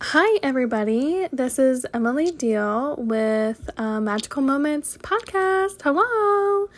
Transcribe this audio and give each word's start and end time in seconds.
Hi, 0.00 0.38
everybody. 0.44 1.26
This 1.32 1.58
is 1.58 1.84
Emily 1.92 2.30
Deal 2.30 2.94
with 2.96 3.68
uh, 3.76 4.00
Magical 4.00 4.42
Moments 4.42 4.96
podcast. 4.98 5.82
Hello. 5.82 6.68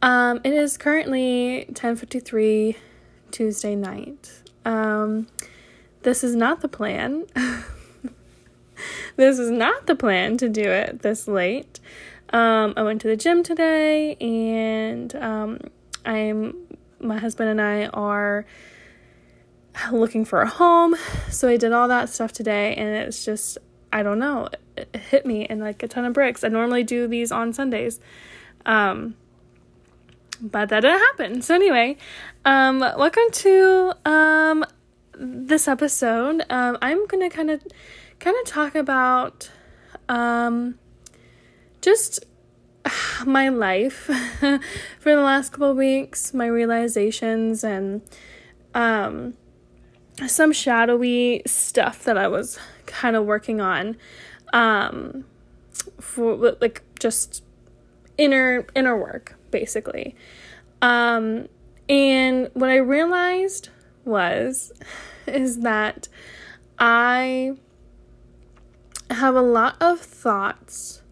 Um, 0.00 0.40
it 0.42 0.54
is 0.54 0.78
currently 0.78 1.66
10:53 1.74 2.76
Tuesday 3.30 3.76
night. 3.76 4.40
Um, 4.64 5.26
this 6.00 6.24
is 6.24 6.34
not 6.34 6.62
the 6.62 6.68
plan. 6.68 7.26
this 9.16 9.38
is 9.38 9.50
not 9.50 9.86
the 9.86 9.94
plan 9.94 10.38
to 10.38 10.48
do 10.48 10.62
it 10.62 11.02
this 11.02 11.28
late. 11.28 11.78
Um, 12.30 12.72
I 12.74 12.82
went 12.84 13.02
to 13.02 13.08
the 13.08 13.18
gym 13.18 13.42
today, 13.42 14.14
and 14.14 15.14
um, 15.16 15.60
I'm 16.06 16.56
my 17.00 17.18
husband 17.18 17.50
and 17.50 17.60
I 17.60 17.88
are 17.88 18.46
looking 19.92 20.24
for 20.24 20.42
a 20.42 20.48
home. 20.48 20.96
So 21.30 21.48
I 21.48 21.56
did 21.56 21.72
all 21.72 21.88
that 21.88 22.08
stuff 22.08 22.32
today 22.32 22.74
and 22.74 22.88
it's 22.88 23.24
just 23.24 23.58
I 23.92 24.02
don't 24.02 24.18
know, 24.18 24.48
it 24.76 24.94
hit 24.94 25.24
me 25.24 25.44
in 25.44 25.60
like 25.60 25.82
a 25.82 25.88
ton 25.88 26.04
of 26.04 26.12
bricks. 26.12 26.44
I 26.44 26.48
normally 26.48 26.84
do 26.84 27.06
these 27.06 27.32
on 27.32 27.52
Sundays. 27.52 28.00
Um 28.64 29.16
but 30.40 30.68
that 30.68 30.80
didn't 30.80 30.98
happen. 30.98 31.42
So 31.42 31.54
anyway, 31.54 31.96
um 32.44 32.80
welcome 32.80 33.30
to 33.30 33.92
um 34.04 34.64
this 35.18 35.68
episode. 35.68 36.44
Um 36.50 36.78
I'm 36.82 37.06
going 37.06 37.28
to 37.28 37.34
kind 37.34 37.50
of 37.50 37.62
kind 38.18 38.36
of 38.40 38.46
talk 38.46 38.74
about 38.74 39.50
um 40.08 40.78
just 41.80 42.24
my 43.26 43.48
life 43.48 43.94
for 44.40 45.14
the 45.14 45.22
last 45.22 45.52
couple 45.52 45.74
weeks, 45.74 46.34
my 46.34 46.46
realizations 46.46 47.64
and 47.64 48.02
um 48.74 49.34
some 50.26 50.52
shadowy 50.52 51.42
stuff 51.46 52.04
that 52.04 52.16
I 52.16 52.28
was 52.28 52.58
kind 52.86 53.16
of 53.16 53.26
working 53.26 53.60
on 53.60 53.96
um 54.52 55.24
for 56.00 56.56
like 56.60 56.82
just 56.98 57.42
inner 58.16 58.66
inner 58.74 58.96
work 58.96 59.36
basically. 59.50 60.14
Um 60.80 61.48
and 61.88 62.50
what 62.54 62.70
I 62.70 62.76
realized 62.76 63.68
was 64.04 64.72
is 65.26 65.60
that 65.60 66.08
I 66.78 67.56
have 69.10 69.34
a 69.34 69.42
lot 69.42 69.76
of 69.80 70.00
thoughts 70.00 71.02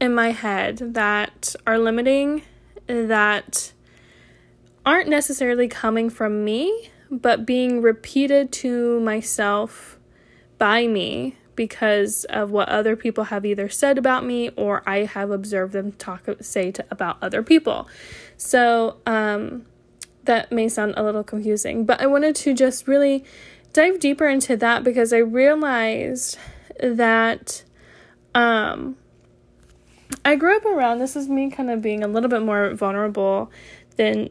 in 0.00 0.14
my 0.14 0.30
head 0.30 0.78
that 0.94 1.54
are 1.66 1.78
limiting 1.78 2.42
that 2.86 3.72
aren't 4.86 5.08
necessarily 5.08 5.68
coming 5.68 6.08
from 6.08 6.42
me 6.44 6.90
but 7.10 7.44
being 7.44 7.82
repeated 7.82 8.52
to 8.52 9.00
myself 9.00 9.98
by 10.58 10.86
me 10.86 11.36
because 11.56 12.24
of 12.26 12.50
what 12.50 12.68
other 12.68 12.96
people 12.96 13.24
have 13.24 13.44
either 13.44 13.68
said 13.68 13.98
about 13.98 14.24
me 14.24 14.48
or 14.50 14.82
I 14.88 15.04
have 15.04 15.30
observed 15.30 15.72
them 15.72 15.92
talk 15.92 16.26
say 16.40 16.70
to 16.72 16.84
about 16.90 17.18
other 17.20 17.42
people. 17.42 17.88
So 18.36 18.96
um, 19.04 19.66
that 20.24 20.50
may 20.52 20.68
sound 20.68 20.94
a 20.96 21.02
little 21.02 21.24
confusing, 21.24 21.84
but 21.84 22.00
I 22.00 22.06
wanted 22.06 22.36
to 22.36 22.54
just 22.54 22.88
really 22.88 23.24
dive 23.72 24.00
deeper 24.00 24.26
into 24.26 24.56
that 24.56 24.84
because 24.84 25.12
I 25.12 25.18
realized 25.18 26.38
that 26.82 27.64
um, 28.34 28.96
I 30.24 30.36
grew 30.36 30.56
up 30.56 30.64
around 30.64 30.98
this 30.98 31.16
is 31.16 31.28
me 31.28 31.50
kind 31.50 31.70
of 31.70 31.82
being 31.82 32.02
a 32.02 32.08
little 32.08 32.30
bit 32.30 32.42
more 32.42 32.74
vulnerable 32.74 33.50
than 33.96 34.30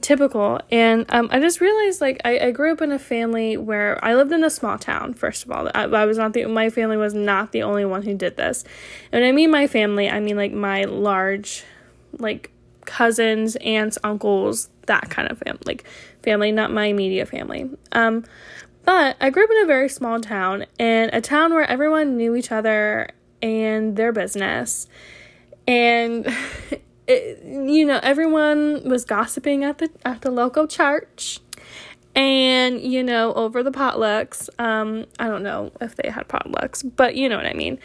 typical. 0.00 0.60
And 0.70 1.04
um, 1.08 1.28
i 1.32 1.40
just 1.40 1.60
realized 1.60 2.00
like 2.00 2.20
I, 2.24 2.38
I 2.38 2.50
grew 2.52 2.72
up 2.72 2.80
in 2.80 2.92
a 2.92 2.98
family 2.98 3.56
where 3.56 4.02
i 4.04 4.14
lived 4.14 4.32
in 4.32 4.44
a 4.44 4.50
small 4.50 4.78
town 4.78 5.14
first 5.14 5.44
of 5.44 5.50
all. 5.50 5.68
I, 5.74 5.84
I 5.84 6.04
was 6.04 6.16
not 6.18 6.32
the 6.32 6.44
my 6.46 6.70
family 6.70 6.96
was 6.96 7.14
not 7.14 7.52
the 7.52 7.62
only 7.62 7.84
one 7.84 8.02
who 8.02 8.14
did 8.14 8.36
this. 8.36 8.64
And 9.10 9.22
when 9.22 9.28
i 9.28 9.32
mean 9.32 9.50
my 9.50 9.66
family 9.66 10.08
i 10.08 10.20
mean 10.20 10.36
like 10.36 10.52
my 10.52 10.84
large 10.84 11.64
like 12.18 12.52
cousins 12.84 13.56
aunts 13.56 13.98
uncles 14.04 14.68
that 14.86 15.10
kind 15.10 15.30
of 15.30 15.38
family 15.38 15.62
like 15.66 15.84
family 16.22 16.52
not 16.52 16.72
my 16.72 16.86
immediate 16.86 17.28
family. 17.28 17.70
Um 17.92 18.24
but 18.84 19.16
i 19.20 19.30
grew 19.30 19.44
up 19.44 19.50
in 19.50 19.64
a 19.64 19.66
very 19.66 19.88
small 19.88 20.20
town 20.20 20.66
and 20.78 21.12
a 21.12 21.20
town 21.20 21.52
where 21.52 21.68
everyone 21.68 22.16
knew 22.16 22.36
each 22.36 22.52
other 22.52 23.10
and 23.42 23.96
their 23.96 24.12
business. 24.12 24.86
And 25.66 26.26
it, 27.10 27.44
you 27.44 27.84
know, 27.84 27.98
everyone 28.02 28.88
was 28.88 29.04
gossiping 29.04 29.64
at 29.64 29.78
the 29.78 29.90
at 30.04 30.22
the 30.22 30.30
local 30.30 30.66
church, 30.66 31.40
and 32.14 32.80
you 32.80 33.02
know, 33.02 33.32
over 33.34 33.62
the 33.62 33.72
potlucks. 33.72 34.48
Um, 34.58 35.06
I 35.18 35.28
don't 35.28 35.42
know 35.42 35.72
if 35.80 35.96
they 35.96 36.10
had 36.10 36.28
potlucks, 36.28 36.88
but 36.96 37.16
you 37.16 37.28
know 37.28 37.36
what 37.36 37.46
I 37.46 37.54
mean. 37.54 37.78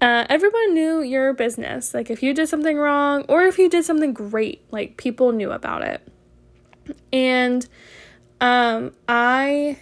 Uh, 0.00 0.24
everyone 0.28 0.74
knew 0.74 1.00
your 1.00 1.32
business. 1.32 1.92
Like 1.92 2.08
if 2.10 2.22
you 2.22 2.32
did 2.32 2.48
something 2.48 2.76
wrong 2.76 3.24
or 3.28 3.42
if 3.42 3.58
you 3.58 3.68
did 3.68 3.84
something 3.84 4.12
great, 4.12 4.62
like 4.70 4.96
people 4.96 5.32
knew 5.32 5.50
about 5.50 5.82
it. 5.82 6.06
And 7.12 7.66
um, 8.40 8.92
I 9.08 9.78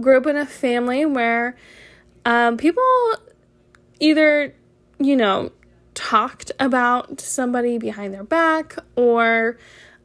grew 0.00 0.16
up 0.16 0.26
in 0.26 0.36
a 0.36 0.46
family 0.46 1.06
where 1.06 1.56
um, 2.24 2.56
people 2.56 2.82
either, 4.00 4.52
you 4.98 5.14
know, 5.16 5.52
talked 6.00 6.50
about 6.58 7.20
somebody 7.20 7.76
behind 7.76 8.14
their 8.14 8.24
back 8.24 8.74
or, 8.96 9.58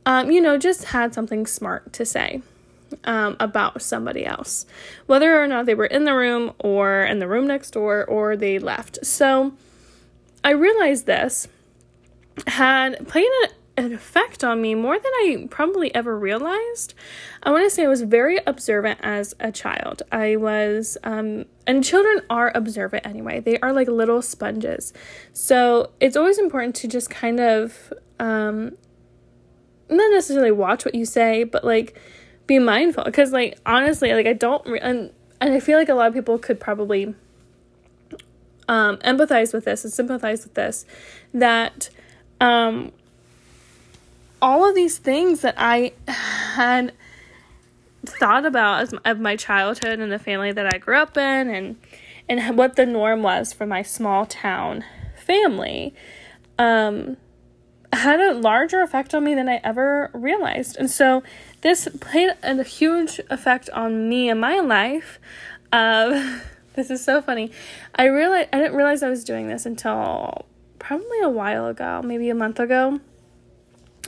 um, 0.06 0.29
you 0.29 0.41
know, 0.41 0.57
just 0.57 0.85
had 0.85 1.13
something 1.13 1.45
smart 1.47 1.94
to 1.94 2.06
say 2.06 2.41
um, 3.06 3.38
about 3.39 3.81
somebody 3.81 4.25
else, 4.25 4.66
whether 5.06 5.41
or 5.41 5.47
not 5.47 5.66
they 5.66 5.73
were 5.73 5.85
in 5.85 6.03
the 6.03 6.13
room 6.13 6.51
or 6.59 7.03
in 7.06 7.19
the 7.19 7.28
room 7.29 7.47
next 7.47 7.72
door 7.72 8.03
or 8.03 8.35
they 8.35 8.59
left. 8.59 9.06
So 9.06 9.53
I 10.44 10.50
realized 10.51 11.06
this 11.06 11.47
had 12.45 13.07
played 13.07 13.29
a 13.45 13.47
an 13.78 13.94
effect 13.94 14.44
on 14.44 14.62
me 14.62 14.74
more 14.74 14.97
than 14.97 15.12
I 15.12 15.47
probably 15.50 15.94
ever 15.94 16.18
realized. 16.18 16.94
I 17.44 17.52
want 17.52 17.66
to 17.66 17.69
say 17.69 17.84
I 17.84 17.88
was 17.88 18.02
very 18.02 18.40
observant 18.46 19.00
as 19.03 19.36
a 19.40 19.52
child. 19.52 20.02
I 20.12 20.38
was, 20.38 20.97
um, 21.03 21.46
and 21.68 21.84
children 21.84 22.22
are 22.30 22.52
observant 22.56 23.06
anyway. 23.06 23.41
They 23.41 23.59
are 23.59 23.74
like 23.74 23.88
little 23.88 24.22
sponges. 24.22 24.94
So 25.34 25.91
it's 26.00 26.16
always 26.16 26.38
important 26.38 26.75
to 26.78 26.88
just 26.88 27.09
kind 27.09 27.40
of, 27.40 27.94
um, 28.19 28.78
not 29.90 30.12
necessarily 30.12 30.52
watch 30.52 30.86
what 30.86 30.96
you 30.96 31.06
say, 31.06 31.44
but 31.44 31.66
like 31.66 32.00
be 32.47 32.59
mindful. 32.59 33.03
Because, 33.03 33.31
like, 33.31 33.57
honestly, 33.66 34.13
like, 34.13 34.28
I 34.28 34.34
don't, 34.34 34.66
re- 34.68 34.80
and, 34.80 35.12
and 35.42 35.53
I 35.53 35.59
feel 35.59 35.78
like 35.78 35.90
a 35.90 35.96
lot 35.96 36.07
of 36.07 36.13
people 36.13 36.38
could 36.38 36.59
probably 36.59 37.13
um, 38.68 38.97
empathize 38.97 39.53
with 39.53 39.66
this 39.66 39.84
and 39.84 39.92
sympathize 39.92 40.44
with 40.44 40.53
this 40.53 40.86
that 41.34 41.90
um, 42.40 42.92
all 44.45 44.69
of 44.69 44.75
these 44.75 45.00
things 45.00 45.41
that 45.41 45.56
I 45.57 45.94
had 46.07 46.94
thought 48.06 48.45
about 48.45 48.81
as 48.83 48.94
of 49.03 49.19
my 49.19 49.35
childhood 49.35 49.97
and 49.97 50.11
the 50.11 50.19
family 50.19 50.51
that 50.51 50.72
I 50.72 50.78
grew 50.78 50.97
up 50.97 51.17
in 51.17 51.50
and 51.50 51.78
and 52.29 52.56
what 52.56 52.75
the 52.75 52.85
norm 52.85 53.23
was 53.23 53.53
for 53.53 53.66
my 53.66 53.81
small 53.81 54.28
town 54.28 54.85
family 55.16 55.95
um, 56.59 57.17
had 57.91 58.19
a 58.19 58.33
larger 58.33 58.81
effect 58.81 59.16
on 59.16 59.23
me 59.23 59.33
than 59.33 59.50
I 59.50 59.59
ever 59.63 60.11
realized. 60.13 60.77
And 60.77 60.91
so 60.91 61.23
this 61.62 61.88
played 62.00 62.29
a 62.44 62.63
huge 62.63 63.19
effect 63.31 63.72
on 63.72 64.07
me 64.09 64.29
in 64.29 64.39
my 64.39 64.59
life. 64.59 65.19
Uh, 65.72 66.39
this 66.75 66.91
is 66.91 67.03
so 67.03 67.19
funny. 67.19 67.51
I 67.95 68.06
realized 68.06 68.50
I 68.53 68.59
didn't 68.59 68.75
realize 68.75 69.01
I 69.01 69.09
was 69.09 69.23
doing 69.23 69.47
this 69.47 69.66
until 69.66 70.45
probably 70.77 71.19
a 71.22 71.29
while 71.29 71.66
ago, 71.66 72.03
maybe 72.03 72.29
a 72.29 72.35
month 72.35 72.59
ago. 72.59 73.00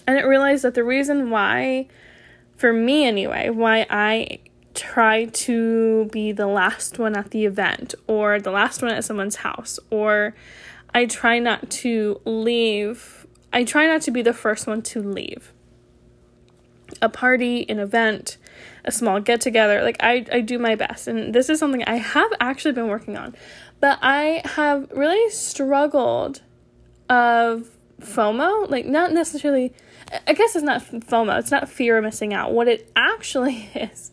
I 0.07 0.13
didn't 0.13 0.29
realize 0.29 0.61
that 0.61 0.73
the 0.73 0.83
reason 0.83 1.29
why, 1.29 1.87
for 2.55 2.71
me 2.71 3.05
anyway, 3.05 3.49
why 3.49 3.85
I 3.89 4.39
try 4.73 5.25
to 5.25 6.05
be 6.11 6.31
the 6.31 6.47
last 6.47 6.99
one 6.99 7.17
at 7.17 7.31
the 7.31 7.45
event 7.45 7.95
or 8.05 8.39
the 8.39 8.51
last 8.51 8.81
one 8.81 8.91
at 8.91 9.03
someone's 9.03 9.37
house 9.37 9.79
or 9.89 10.35
I 10.93 11.05
try 11.05 11.39
not 11.39 11.69
to 11.69 12.21
leave. 12.25 13.27
I 13.51 13.63
try 13.63 13.87
not 13.87 14.01
to 14.03 14.11
be 14.11 14.21
the 14.21 14.33
first 14.33 14.67
one 14.67 14.81
to 14.83 15.01
leave. 15.01 15.51
A 17.01 17.09
party, 17.09 17.69
an 17.69 17.79
event, 17.79 18.37
a 18.85 18.91
small 18.91 19.19
get 19.19 19.41
together, 19.41 19.83
like 19.83 19.97
I, 19.99 20.25
I 20.31 20.41
do 20.41 20.57
my 20.57 20.75
best. 20.75 21.07
And 21.07 21.33
this 21.33 21.49
is 21.49 21.59
something 21.59 21.83
I 21.83 21.97
have 21.97 22.31
actually 22.39 22.71
been 22.71 22.87
working 22.87 23.17
on. 23.17 23.35
But 23.79 23.99
I 24.01 24.41
have 24.45 24.89
really 24.91 25.29
struggled 25.29 26.41
of 27.09 27.76
FOMO, 28.01 28.69
like 28.69 28.85
not 28.85 29.11
necessarily 29.11 29.73
I 30.25 30.33
guess 30.33 30.55
it's 30.55 30.63
not 30.63 30.81
FOMO, 30.83 31.37
it's 31.39 31.51
not 31.51 31.69
fear 31.69 31.97
of 31.97 32.03
missing 32.03 32.33
out. 32.33 32.53
What 32.53 32.67
it 32.67 32.91
actually 32.95 33.69
is 33.75 34.11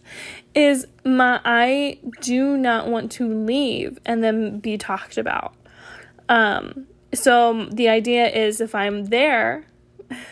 is 0.54 0.86
my 1.04 1.40
I 1.44 1.98
do 2.20 2.56
not 2.56 2.88
want 2.88 3.12
to 3.12 3.28
leave 3.28 3.98
and 4.04 4.22
then 4.22 4.58
be 4.58 4.78
talked 4.78 5.18
about. 5.18 5.54
Um 6.28 6.86
so 7.12 7.66
the 7.66 7.88
idea 7.88 8.28
is 8.28 8.60
if 8.60 8.74
I'm 8.74 9.06
there 9.06 9.66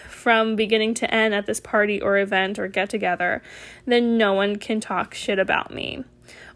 from 0.08 0.56
beginning 0.56 0.94
to 0.94 1.12
end 1.12 1.34
at 1.34 1.46
this 1.46 1.60
party 1.60 2.00
or 2.00 2.16
event 2.16 2.58
or 2.58 2.68
get 2.68 2.88
together, 2.88 3.42
then 3.86 4.16
no 4.16 4.32
one 4.32 4.56
can 4.56 4.80
talk 4.80 5.14
shit 5.14 5.38
about 5.38 5.72
me. 5.74 6.04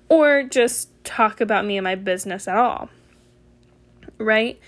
or 0.08 0.42
just 0.44 0.88
talk 1.04 1.40
about 1.40 1.64
me 1.64 1.76
and 1.76 1.84
my 1.84 1.94
business 1.94 2.46
at 2.46 2.56
all. 2.56 2.88
Right? 4.18 4.58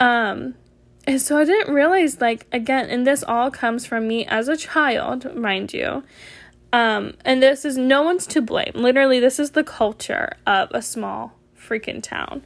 Um, 0.00 0.54
and 1.06 1.20
so 1.20 1.38
I 1.38 1.44
didn't 1.44 1.74
realize, 1.74 2.20
like, 2.20 2.46
again, 2.52 2.88
and 2.88 3.06
this 3.06 3.22
all 3.22 3.50
comes 3.50 3.86
from 3.86 4.06
me 4.06 4.24
as 4.26 4.48
a 4.48 4.56
child, 4.56 5.34
mind 5.34 5.72
you. 5.72 6.04
Um, 6.72 7.14
and 7.24 7.42
this 7.42 7.64
is 7.64 7.76
no 7.76 8.02
one's 8.02 8.26
to 8.28 8.40
blame. 8.40 8.72
Literally, 8.74 9.20
this 9.20 9.38
is 9.38 9.50
the 9.50 9.64
culture 9.64 10.36
of 10.46 10.70
a 10.72 10.80
small 10.80 11.38
freaking 11.58 12.02
town. 12.02 12.42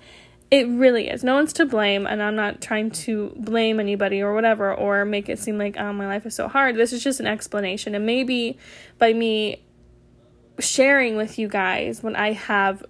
It 0.51 0.69
really 0.69 1.09
is. 1.09 1.25
No 1.25 1.35
one's 1.35 1.53
to 1.55 1.67
blame, 1.67 2.07
and 2.07 2.23
I'm 2.23 2.37
not 2.37 2.61
trying 2.61 2.91
to 2.93 3.33
blame 3.37 3.79
anybody 3.81 4.23
or 4.23 4.33
whatever, 4.33 4.73
or 4.75 5.05
make 5.05 5.29
it 5.29 5.39
seem 5.39 5.59
like, 5.59 5.77
oh, 5.77 5.93
my 5.93 6.07
life 6.07 6.25
is 6.25 6.35
so 6.35 6.49
hard. 6.49 6.77
This 6.77 6.93
is 6.93 7.03
just 7.03 7.21
an 7.21 7.27
explanation. 7.27 7.95
And 7.95 8.07
maybe 8.07 8.59
by 8.99 9.13
me 9.13 9.63
sharing 10.59 11.17
with 11.17 11.39
you 11.39 11.49
guys 11.49 12.03
when 12.03 12.17
I 12.17 12.33
have, 12.33 12.85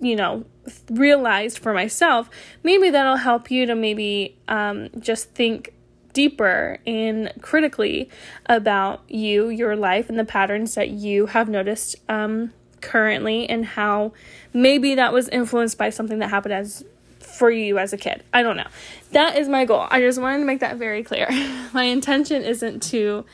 you 0.00 0.16
know, 0.16 0.44
realized 0.90 1.58
for 1.58 1.72
myself, 1.72 2.30
maybe 2.62 2.90
that'll 2.90 3.16
help 3.16 3.50
you 3.50 3.66
to 3.66 3.74
maybe 3.74 4.36
um, 4.48 4.88
just 4.98 5.30
think 5.30 5.72
deeper 6.12 6.78
and 6.86 7.32
critically 7.40 8.08
about 8.46 9.02
you, 9.08 9.48
your 9.48 9.76
life, 9.76 10.08
and 10.08 10.18
the 10.18 10.24
patterns 10.24 10.74
that 10.74 10.90
you 10.90 11.26
have 11.26 11.48
noticed 11.48 11.96
um, 12.08 12.52
currently, 12.80 13.48
and 13.48 13.64
how 13.64 14.12
maybe 14.52 14.94
that 14.94 15.12
was 15.12 15.28
influenced 15.28 15.78
by 15.78 15.90
something 15.90 16.18
that 16.18 16.28
happened 16.28 16.54
as 16.54 16.84
for 17.20 17.50
you 17.50 17.78
as 17.78 17.92
a 17.92 17.96
kid. 17.96 18.22
I 18.32 18.42
don't 18.42 18.56
know. 18.56 18.68
That 19.12 19.38
is 19.38 19.48
my 19.48 19.64
goal. 19.64 19.86
I 19.90 20.00
just 20.00 20.20
wanted 20.20 20.38
to 20.38 20.44
make 20.44 20.60
that 20.60 20.76
very 20.76 21.02
clear. 21.02 21.28
my 21.72 21.84
intention 21.84 22.42
isn't 22.42 22.82
to 22.84 23.24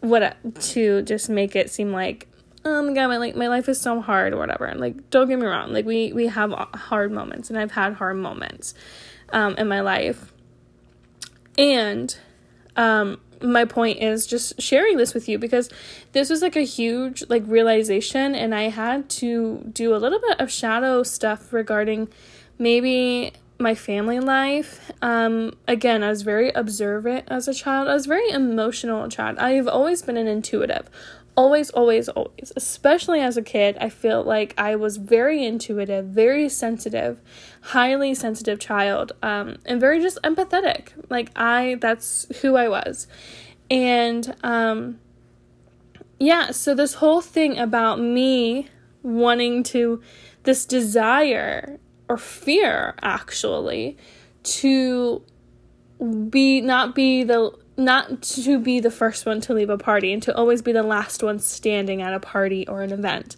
what 0.00 0.36
to 0.60 1.02
just 1.02 1.28
make 1.28 1.54
it 1.54 1.70
seem 1.70 1.92
like 1.92 2.26
oh 2.64 2.82
my 2.82 2.92
god 2.92 3.08
my 3.08 3.16
like 3.16 3.36
my 3.36 3.48
life 3.48 3.68
is 3.68 3.80
so 3.80 4.00
hard 4.00 4.32
or 4.32 4.36
whatever 4.36 4.64
and 4.64 4.80
like 4.80 5.10
don't 5.10 5.28
get 5.28 5.38
me 5.38 5.46
wrong 5.46 5.72
like 5.72 5.84
we 5.84 6.12
we 6.12 6.26
have 6.26 6.52
hard 6.74 7.10
moments 7.10 7.50
and 7.50 7.58
i've 7.58 7.72
had 7.72 7.94
hard 7.94 8.16
moments 8.16 8.74
um 9.30 9.54
in 9.56 9.66
my 9.68 9.80
life 9.80 10.32
and 11.58 12.16
um 12.76 13.20
my 13.42 13.64
point 13.64 13.98
is 13.98 14.26
just 14.26 14.60
sharing 14.60 14.96
this 14.96 15.14
with 15.14 15.28
you 15.28 15.38
because 15.38 15.68
this 16.12 16.30
was 16.30 16.42
like 16.42 16.56
a 16.56 16.62
huge 16.62 17.24
like 17.28 17.42
realization 17.46 18.34
and 18.34 18.54
I 18.54 18.68
had 18.68 19.08
to 19.10 19.68
do 19.72 19.94
a 19.94 19.98
little 19.98 20.20
bit 20.20 20.40
of 20.40 20.50
shadow 20.50 21.02
stuff 21.02 21.52
regarding 21.52 22.08
maybe 22.58 23.32
my 23.58 23.74
family 23.74 24.20
life. 24.20 24.90
Um, 25.00 25.56
again, 25.68 26.02
I 26.02 26.08
was 26.08 26.22
very 26.22 26.50
observant 26.50 27.26
as 27.28 27.48
a 27.48 27.54
child. 27.54 27.88
I 27.88 27.94
was 27.94 28.06
very 28.06 28.28
emotional 28.30 29.08
child. 29.08 29.38
I've 29.38 29.68
always 29.68 30.02
been 30.02 30.16
an 30.16 30.26
intuitive 30.26 30.90
always, 31.36 31.70
always, 31.70 32.08
always, 32.08 32.52
especially 32.56 33.20
as 33.20 33.36
a 33.36 33.42
kid, 33.42 33.76
I 33.80 33.88
feel 33.88 34.22
like 34.22 34.54
I 34.58 34.76
was 34.76 34.96
very 34.98 35.44
intuitive, 35.44 36.06
very 36.06 36.48
sensitive, 36.48 37.20
highly 37.62 38.14
sensitive 38.14 38.58
child, 38.58 39.12
um, 39.22 39.56
and 39.64 39.80
very 39.80 40.00
just 40.00 40.18
empathetic. 40.22 40.88
Like, 41.08 41.30
I, 41.36 41.78
that's 41.80 42.26
who 42.40 42.56
I 42.56 42.68
was. 42.68 43.06
And, 43.70 44.34
um, 44.42 44.98
yeah, 46.18 46.50
so 46.50 46.74
this 46.74 46.94
whole 46.94 47.20
thing 47.20 47.58
about 47.58 47.98
me 47.98 48.68
wanting 49.02 49.62
to, 49.64 50.02
this 50.44 50.64
desire 50.66 51.78
or 52.08 52.18
fear 52.18 52.94
actually, 53.00 53.96
to 54.42 55.22
be, 56.28 56.60
not 56.60 56.94
be 56.94 57.24
the 57.24 57.52
not 57.76 58.22
to 58.22 58.58
be 58.58 58.80
the 58.80 58.90
first 58.90 59.24
one 59.26 59.40
to 59.42 59.54
leave 59.54 59.70
a 59.70 59.78
party 59.78 60.12
and 60.12 60.22
to 60.22 60.36
always 60.36 60.62
be 60.62 60.72
the 60.72 60.82
last 60.82 61.22
one 61.22 61.38
standing 61.38 62.02
at 62.02 62.12
a 62.12 62.20
party 62.20 62.66
or 62.68 62.82
an 62.82 62.92
event 62.92 63.36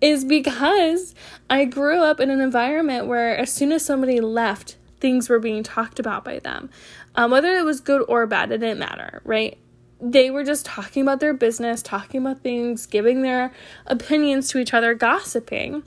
is 0.00 0.24
because 0.24 1.14
I 1.50 1.64
grew 1.64 1.98
up 1.98 2.20
in 2.20 2.30
an 2.30 2.40
environment 2.40 3.06
where 3.06 3.36
as 3.36 3.52
soon 3.52 3.72
as 3.72 3.84
somebody 3.84 4.20
left, 4.20 4.76
things 5.00 5.28
were 5.28 5.38
being 5.38 5.62
talked 5.62 5.98
about 5.98 6.24
by 6.24 6.38
them. 6.38 6.70
Um, 7.14 7.30
whether 7.30 7.56
it 7.56 7.64
was 7.64 7.80
good 7.80 8.04
or 8.08 8.26
bad, 8.26 8.52
it 8.52 8.58
didn't 8.58 8.78
matter, 8.78 9.20
right? 9.24 9.58
They 10.00 10.30
were 10.30 10.44
just 10.44 10.64
talking 10.64 11.02
about 11.02 11.18
their 11.18 11.34
business, 11.34 11.82
talking 11.82 12.20
about 12.20 12.42
things, 12.42 12.86
giving 12.86 13.22
their 13.22 13.52
opinions 13.86 14.48
to 14.50 14.58
each 14.58 14.72
other, 14.72 14.94
gossiping 14.94 15.82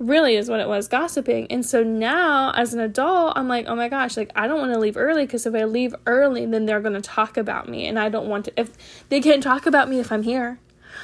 really 0.00 0.34
is 0.34 0.48
what 0.48 0.60
it 0.60 0.66
was 0.66 0.88
gossiping. 0.88 1.46
And 1.50 1.64
so 1.64 1.84
now 1.84 2.52
as 2.52 2.74
an 2.74 2.80
adult, 2.80 3.34
I'm 3.36 3.48
like, 3.48 3.66
oh 3.68 3.76
my 3.76 3.88
gosh, 3.88 4.16
like 4.16 4.32
I 4.34 4.48
don't 4.48 4.58
want 4.58 4.72
to 4.72 4.78
leave 4.80 4.96
early 4.96 5.26
because 5.26 5.46
if 5.46 5.54
I 5.54 5.64
leave 5.64 5.94
early, 6.06 6.46
then 6.46 6.66
they're 6.66 6.80
going 6.80 6.94
to 6.94 7.00
talk 7.00 7.36
about 7.36 7.68
me. 7.68 7.86
And 7.86 7.98
I 7.98 8.08
don't 8.08 8.28
want 8.28 8.46
to, 8.46 8.52
if 8.58 8.70
they 9.10 9.20
can't 9.20 9.42
talk 9.42 9.66
about 9.66 9.88
me 9.88 10.00
if 10.00 10.10
I'm 10.10 10.22
here. 10.22 10.58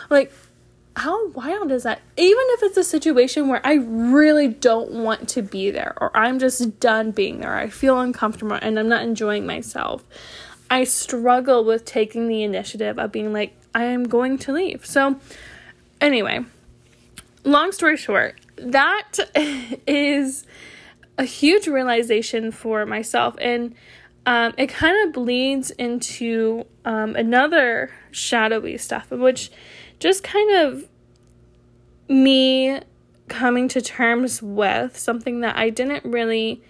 Like, 0.08 0.32
how 0.96 1.28
wild 1.28 1.70
is 1.70 1.82
that? 1.82 2.00
Even 2.16 2.44
if 2.48 2.62
it's 2.62 2.78
a 2.78 2.84
situation 2.84 3.48
where 3.48 3.60
I 3.64 3.74
really 3.74 4.48
don't 4.48 4.90
want 4.92 5.28
to 5.30 5.42
be 5.42 5.70
there 5.70 5.94
or 6.00 6.16
I'm 6.16 6.38
just 6.38 6.80
done 6.80 7.10
being 7.10 7.40
there, 7.40 7.54
I 7.54 7.68
feel 7.68 8.00
uncomfortable 8.00 8.58
and 8.60 8.78
I'm 8.78 8.88
not 8.88 9.02
enjoying 9.02 9.44
myself. 9.46 10.04
I 10.70 10.84
struggle 10.84 11.64
with 11.64 11.84
taking 11.84 12.28
the 12.28 12.42
initiative 12.42 12.98
of 12.98 13.12
being 13.12 13.32
like, 13.34 13.54
I 13.74 13.84
am 13.84 14.04
going 14.04 14.38
to 14.38 14.52
leave. 14.54 14.86
So, 14.86 15.20
anyway, 16.00 16.40
long 17.44 17.72
story 17.72 17.98
short, 17.98 18.40
that 18.56 19.18
is 19.86 20.46
a 21.18 21.24
huge 21.24 21.66
realization 21.66 22.50
for 22.50 22.84
myself. 22.86 23.36
And 23.40 23.74
um, 24.26 24.54
it 24.58 24.66
kind 24.66 25.06
of 25.06 25.14
bleeds 25.14 25.70
into 25.70 26.66
um, 26.84 27.14
another 27.14 27.92
shadowy 28.10 28.76
stuff 28.76 29.10
which 29.10 29.50
just 30.00 30.24
kind 30.24 30.56
of 30.56 30.88
me 32.08 32.80
coming 33.28 33.68
to 33.68 33.80
terms 33.80 34.42
with 34.42 34.96
something 34.96 35.40
that 35.40 35.56
i 35.56 35.70
didn't 35.70 36.04
really 36.04 36.62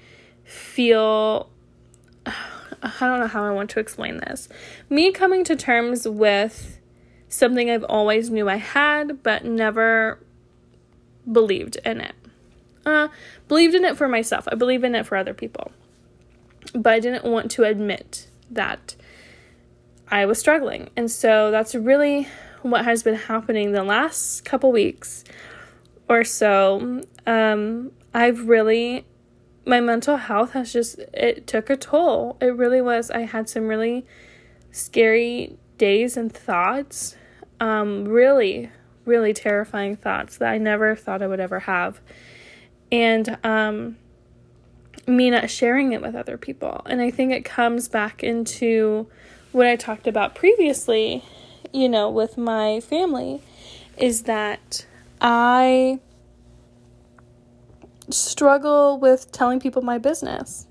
feel 0.44 1.50
i 2.26 2.92
don't 3.00 3.20
know 3.20 3.26
how 3.26 3.44
i 3.44 3.50
want 3.50 3.70
to 3.70 3.80
explain 3.80 4.18
this. 4.18 4.48
Me 4.88 5.12
coming 5.12 5.44
to 5.44 5.56
terms 5.56 6.06
with 6.06 6.78
something 7.28 7.70
i've 7.70 7.84
always 7.84 8.30
knew 8.30 8.48
i 8.48 8.56
had 8.56 9.22
but 9.22 9.44
never 9.44 10.20
believed 11.30 11.76
in 11.84 12.00
it. 12.00 12.14
Uh, 12.84 13.08
believed 13.48 13.74
in 13.74 13.84
it 13.84 13.96
for 13.96 14.08
myself. 14.08 14.46
I 14.50 14.54
believe 14.54 14.84
in 14.84 14.94
it 14.94 15.06
for 15.06 15.16
other 15.16 15.34
people. 15.34 15.72
But 16.72 16.92
I 16.92 17.00
didn't 17.00 17.24
want 17.24 17.50
to 17.52 17.64
admit 17.64 18.28
that 18.50 18.94
I 20.08 20.26
was 20.26 20.38
struggling. 20.38 20.90
And 20.96 21.10
so 21.10 21.50
that's 21.50 21.74
really 21.74 22.28
what 22.62 22.84
has 22.84 23.02
been 23.02 23.16
happening 23.16 23.72
the 23.72 23.82
last 23.82 24.44
couple 24.44 24.70
weeks 24.72 25.24
or 26.08 26.24
so. 26.24 27.02
Um, 27.26 27.92
I've 28.14 28.48
really, 28.48 29.04
my 29.64 29.80
mental 29.80 30.16
health 30.16 30.52
has 30.52 30.72
just, 30.72 30.98
it 31.12 31.46
took 31.46 31.70
a 31.70 31.76
toll. 31.76 32.36
It 32.40 32.56
really 32.56 32.80
was. 32.80 33.10
I 33.10 33.22
had 33.22 33.48
some 33.48 33.66
really 33.66 34.06
scary 34.70 35.58
days 35.78 36.16
and 36.16 36.32
thoughts. 36.32 37.16
Um, 37.58 38.04
really, 38.04 38.70
really 39.06 39.32
terrifying 39.32 39.96
thoughts 39.96 40.38
that 40.38 40.50
I 40.52 40.58
never 40.58 40.94
thought 40.94 41.22
I 41.22 41.26
would 41.26 41.40
ever 41.40 41.60
have. 41.60 42.00
And 42.92 43.38
um, 43.42 43.96
me 45.06 45.30
not 45.30 45.48
sharing 45.50 45.92
it 45.92 46.02
with 46.02 46.14
other 46.14 46.36
people. 46.36 46.82
And 46.86 47.00
I 47.00 47.10
think 47.10 47.32
it 47.32 47.44
comes 47.44 47.88
back 47.88 48.22
into 48.22 49.06
what 49.52 49.66
I 49.66 49.76
talked 49.76 50.06
about 50.06 50.34
previously, 50.34 51.24
you 51.72 51.88
know, 51.88 52.10
with 52.10 52.36
my 52.36 52.80
family, 52.80 53.40
is 53.96 54.24
that 54.24 54.84
I 55.20 56.00
struggle 58.10 58.98
with 58.98 59.32
telling 59.32 59.60
people 59.60 59.82
my 59.82 59.98
business, 59.98 60.66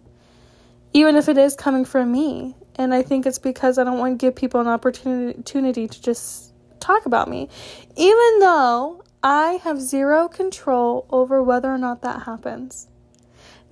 even 0.93 1.15
if 1.15 1.27
it 1.27 1.37
is 1.37 1.55
coming 1.55 1.85
from 1.85 2.11
me. 2.11 2.55
And 2.75 2.93
I 2.93 3.01
think 3.01 3.25
it's 3.25 3.39
because 3.39 3.77
I 3.77 3.83
don't 3.83 3.99
want 3.99 4.19
to 4.19 4.25
give 4.25 4.35
people 4.35 4.59
an 4.59 4.67
opportunity 4.67 5.87
to 5.87 6.01
just 6.01 6.51
talk 6.85 7.05
about 7.05 7.27
me, 7.27 7.49
even 7.95 8.39
though 8.39 9.03
I 9.23 9.59
have 9.63 9.81
zero 9.81 10.27
control 10.27 11.07
over 11.09 11.41
whether 11.41 11.73
or 11.73 11.77
not 11.77 12.01
that 12.03 12.23
happens. 12.23 12.87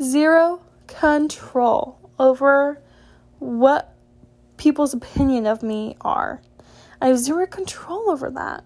Zero 0.02 0.62
control 0.88 2.10
over 2.18 2.82
what 3.40 3.96
people's 4.58 4.94
opinion 4.94 5.46
of 5.46 5.62
me 5.62 5.96
are. 6.02 6.42
I 7.02 7.08
have 7.08 7.20
zero 7.20 7.46
control 7.46 8.10
over 8.10 8.32
that. 8.32 8.64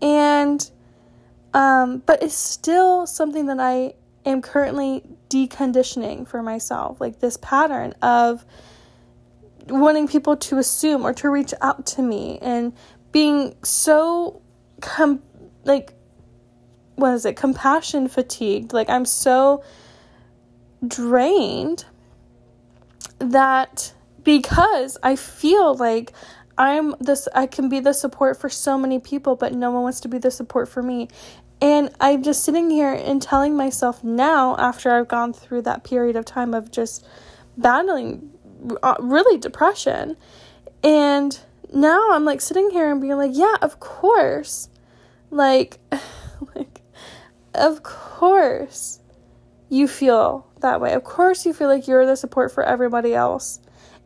And 0.00 0.70
um 1.52 2.02
but 2.06 2.22
it's 2.22 2.34
still 2.34 3.06
something 3.06 3.46
that 3.46 3.60
I 3.60 3.94
am 4.24 4.40
currently 4.40 5.02
deconditioning 5.28 6.26
for 6.26 6.42
myself, 6.42 7.00
like 7.00 7.20
this 7.20 7.36
pattern 7.36 7.94
of 8.00 8.44
wanting 9.68 10.08
people 10.08 10.36
to 10.36 10.58
assume 10.58 11.04
or 11.04 11.12
to 11.14 11.28
reach 11.28 11.52
out 11.60 11.86
to 11.86 12.02
me 12.02 12.38
and 12.40 12.72
being 13.12 13.54
so 13.62 14.40
com- 14.80 15.22
like 15.64 15.94
what 16.96 17.14
is 17.14 17.24
it 17.24 17.36
compassion 17.36 18.08
fatigued 18.08 18.72
like 18.72 18.88
i'm 18.88 19.04
so 19.04 19.62
drained 20.86 21.84
that 23.18 23.92
because 24.22 24.96
i 25.02 25.16
feel 25.16 25.74
like 25.74 26.12
i'm 26.58 26.94
this 27.00 27.28
i 27.34 27.46
can 27.46 27.68
be 27.68 27.80
the 27.80 27.92
support 27.92 28.38
for 28.38 28.48
so 28.48 28.78
many 28.78 28.98
people 28.98 29.36
but 29.36 29.52
no 29.52 29.70
one 29.70 29.82
wants 29.82 30.00
to 30.00 30.08
be 30.08 30.18
the 30.18 30.30
support 30.30 30.68
for 30.68 30.82
me. 30.82 31.08
And 31.60 31.90
I'm 32.00 32.22
just 32.22 32.42
sitting 32.42 32.70
here 32.70 32.92
and 32.92 33.20
telling 33.20 33.54
myself 33.54 34.02
now, 34.02 34.56
after 34.56 34.90
I've 34.90 35.08
gone 35.08 35.32
through 35.32 35.62
that 35.62 35.84
period 35.84 36.16
of 36.16 36.24
time 36.24 36.54
of 36.54 36.70
just 36.70 37.06
battling 37.56 38.30
uh, 38.82 38.96
really 38.98 39.38
depression, 39.38 40.16
and 40.82 41.38
now 41.72 42.12
I'm 42.12 42.24
like 42.24 42.40
sitting 42.40 42.70
here 42.70 42.90
and 42.90 43.00
being 43.00 43.16
like, 43.16 43.32
yeah, 43.34 43.56
of 43.62 43.80
course. 43.80 44.68
Like, 45.30 45.78
like, 46.54 46.80
of 47.54 47.82
course 47.82 49.00
you 49.68 49.86
feel 49.86 50.46
that 50.60 50.80
way. 50.80 50.92
Of 50.92 51.04
course 51.04 51.46
you 51.46 51.52
feel 51.52 51.68
like 51.68 51.86
you're 51.86 52.06
the 52.06 52.16
support 52.16 52.52
for 52.52 52.64
everybody 52.64 53.14
else 53.14 53.60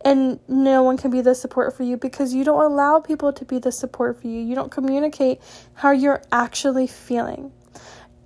and 0.05 0.39
no 0.47 0.83
one 0.83 0.99
can 0.99 1.11
be 1.11 1.23
the 1.23 1.35
support 1.35 1.75
for 1.75 1.83
you 1.83 1.97
because 1.97 2.35
you 2.35 2.45
don't 2.45 2.63
allow 2.63 3.01
people 3.01 3.33
to 3.33 3.45
be 3.45 3.59
the 3.59 3.73
support 3.73 4.21
for 4.21 4.29
you. 4.29 4.41
You 4.41 4.55
don't 4.55 4.71
communicate 4.71 5.41
how 5.73 5.93
you're 5.93 6.23
actually 6.31 6.87
feeling. 6.87 7.51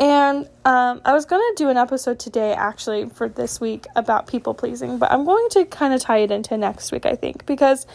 And 0.00 0.48
um, 0.64 1.00
I 1.04 1.12
was 1.12 1.24
going 1.24 1.40
to 1.40 1.54
do 1.56 1.70
an 1.70 1.76
episode 1.76 2.18
today, 2.18 2.52
actually, 2.52 3.08
for 3.08 3.28
this 3.28 3.60
week 3.60 3.86
about 3.96 4.26
people 4.26 4.54
pleasing, 4.54 4.98
but 4.98 5.10
I'm 5.10 5.24
going 5.24 5.48
to 5.50 5.64
kind 5.64 5.94
of 5.94 6.00
tie 6.00 6.18
it 6.18 6.30
into 6.30 6.56
next 6.56 6.92
week, 6.92 7.06
I 7.06 7.14
think, 7.14 7.46
because 7.46 7.86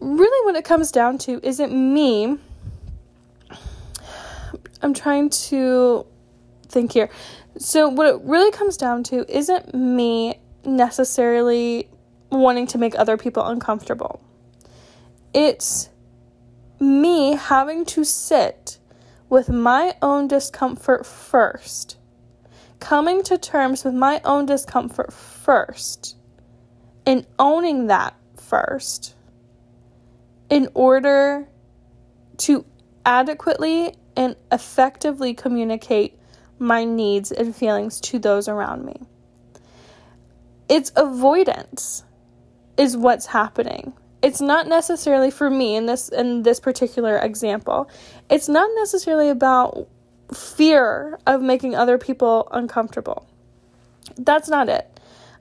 really 0.00 0.46
what 0.46 0.56
it 0.56 0.64
comes 0.64 0.90
down 0.90 1.18
to 1.18 1.40
isn't 1.42 1.72
me. 1.72 2.36
I'm 4.82 4.94
trying 4.94 5.30
to 5.30 6.06
think 6.68 6.92
here. 6.92 7.10
So, 7.58 7.88
what 7.88 8.06
it 8.06 8.20
really 8.22 8.50
comes 8.50 8.76
down 8.76 9.02
to 9.04 9.30
isn't 9.32 9.74
me 9.74 10.40
necessarily 10.64 11.88
wanting 12.30 12.66
to 12.68 12.78
make 12.78 12.98
other 12.98 13.16
people 13.16 13.44
uncomfortable. 13.44 14.20
It's 15.34 15.90
me 16.80 17.36
having 17.36 17.84
to 17.86 18.04
sit 18.04 18.78
with 19.28 19.48
my 19.48 19.94
own 20.02 20.28
discomfort 20.28 21.06
first, 21.06 21.96
coming 22.80 23.22
to 23.24 23.38
terms 23.38 23.84
with 23.84 23.94
my 23.94 24.20
own 24.24 24.46
discomfort 24.46 25.12
first, 25.12 26.16
and 27.06 27.26
owning 27.38 27.86
that 27.86 28.14
first 28.36 29.14
in 30.52 30.68
order 30.74 31.48
to 32.36 32.62
adequately 33.06 33.94
and 34.14 34.36
effectively 34.52 35.32
communicate 35.32 36.18
my 36.58 36.84
needs 36.84 37.32
and 37.32 37.56
feelings 37.56 37.98
to 38.02 38.18
those 38.18 38.48
around 38.48 38.84
me. 38.84 39.00
It's 40.68 40.92
avoidance 40.94 42.04
is 42.76 42.98
what's 42.98 43.24
happening. 43.24 43.94
It's 44.20 44.42
not 44.42 44.68
necessarily 44.68 45.30
for 45.30 45.48
me 45.48 45.74
in 45.74 45.86
this 45.86 46.10
in 46.10 46.42
this 46.42 46.60
particular 46.60 47.16
example. 47.16 47.90
It's 48.28 48.48
not 48.48 48.68
necessarily 48.74 49.30
about 49.30 49.88
fear 50.34 51.18
of 51.26 51.40
making 51.40 51.74
other 51.74 51.96
people 51.96 52.46
uncomfortable. 52.52 53.26
That's 54.18 54.50
not 54.50 54.68
it. 54.68 55.00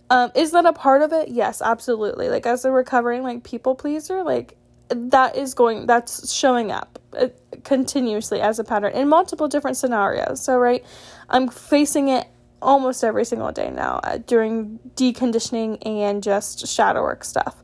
Um, 0.10 0.32
is 0.36 0.52
that 0.52 0.66
a 0.66 0.72
part 0.74 1.02
of 1.02 1.12
it? 1.12 1.28
Yes, 1.28 1.62
absolutely. 1.62 2.30
Like 2.30 2.46
as 2.46 2.64
a 2.64 2.72
recovering 2.72 3.24
like 3.24 3.44
people 3.44 3.76
pleaser, 3.76 4.24
like 4.24 4.58
that 4.96 5.36
is 5.36 5.54
going 5.54 5.88
that's 5.88 6.32
showing 6.34 6.72
up 6.72 7.00
uh, 7.18 7.28
continuously 7.64 8.42
as 8.42 8.60
a 8.60 8.64
pattern 8.64 8.94
in 8.94 9.08
multiple 9.08 9.48
different 9.48 9.78
scenarios. 9.78 10.44
So 10.44 10.58
right, 10.58 10.84
I'm 11.30 11.50
facing 11.50 12.10
it 12.10 12.28
almost 12.62 13.04
every 13.04 13.26
single 13.26 13.52
day 13.52 13.72
now 13.72 14.00
uh, 14.04 14.18
during 14.18 14.80
deconditioning 14.96 15.78
and 15.86 16.22
just 16.22 16.68
shadow 16.68 17.02
work 17.02 17.24
stuff. 17.24 17.64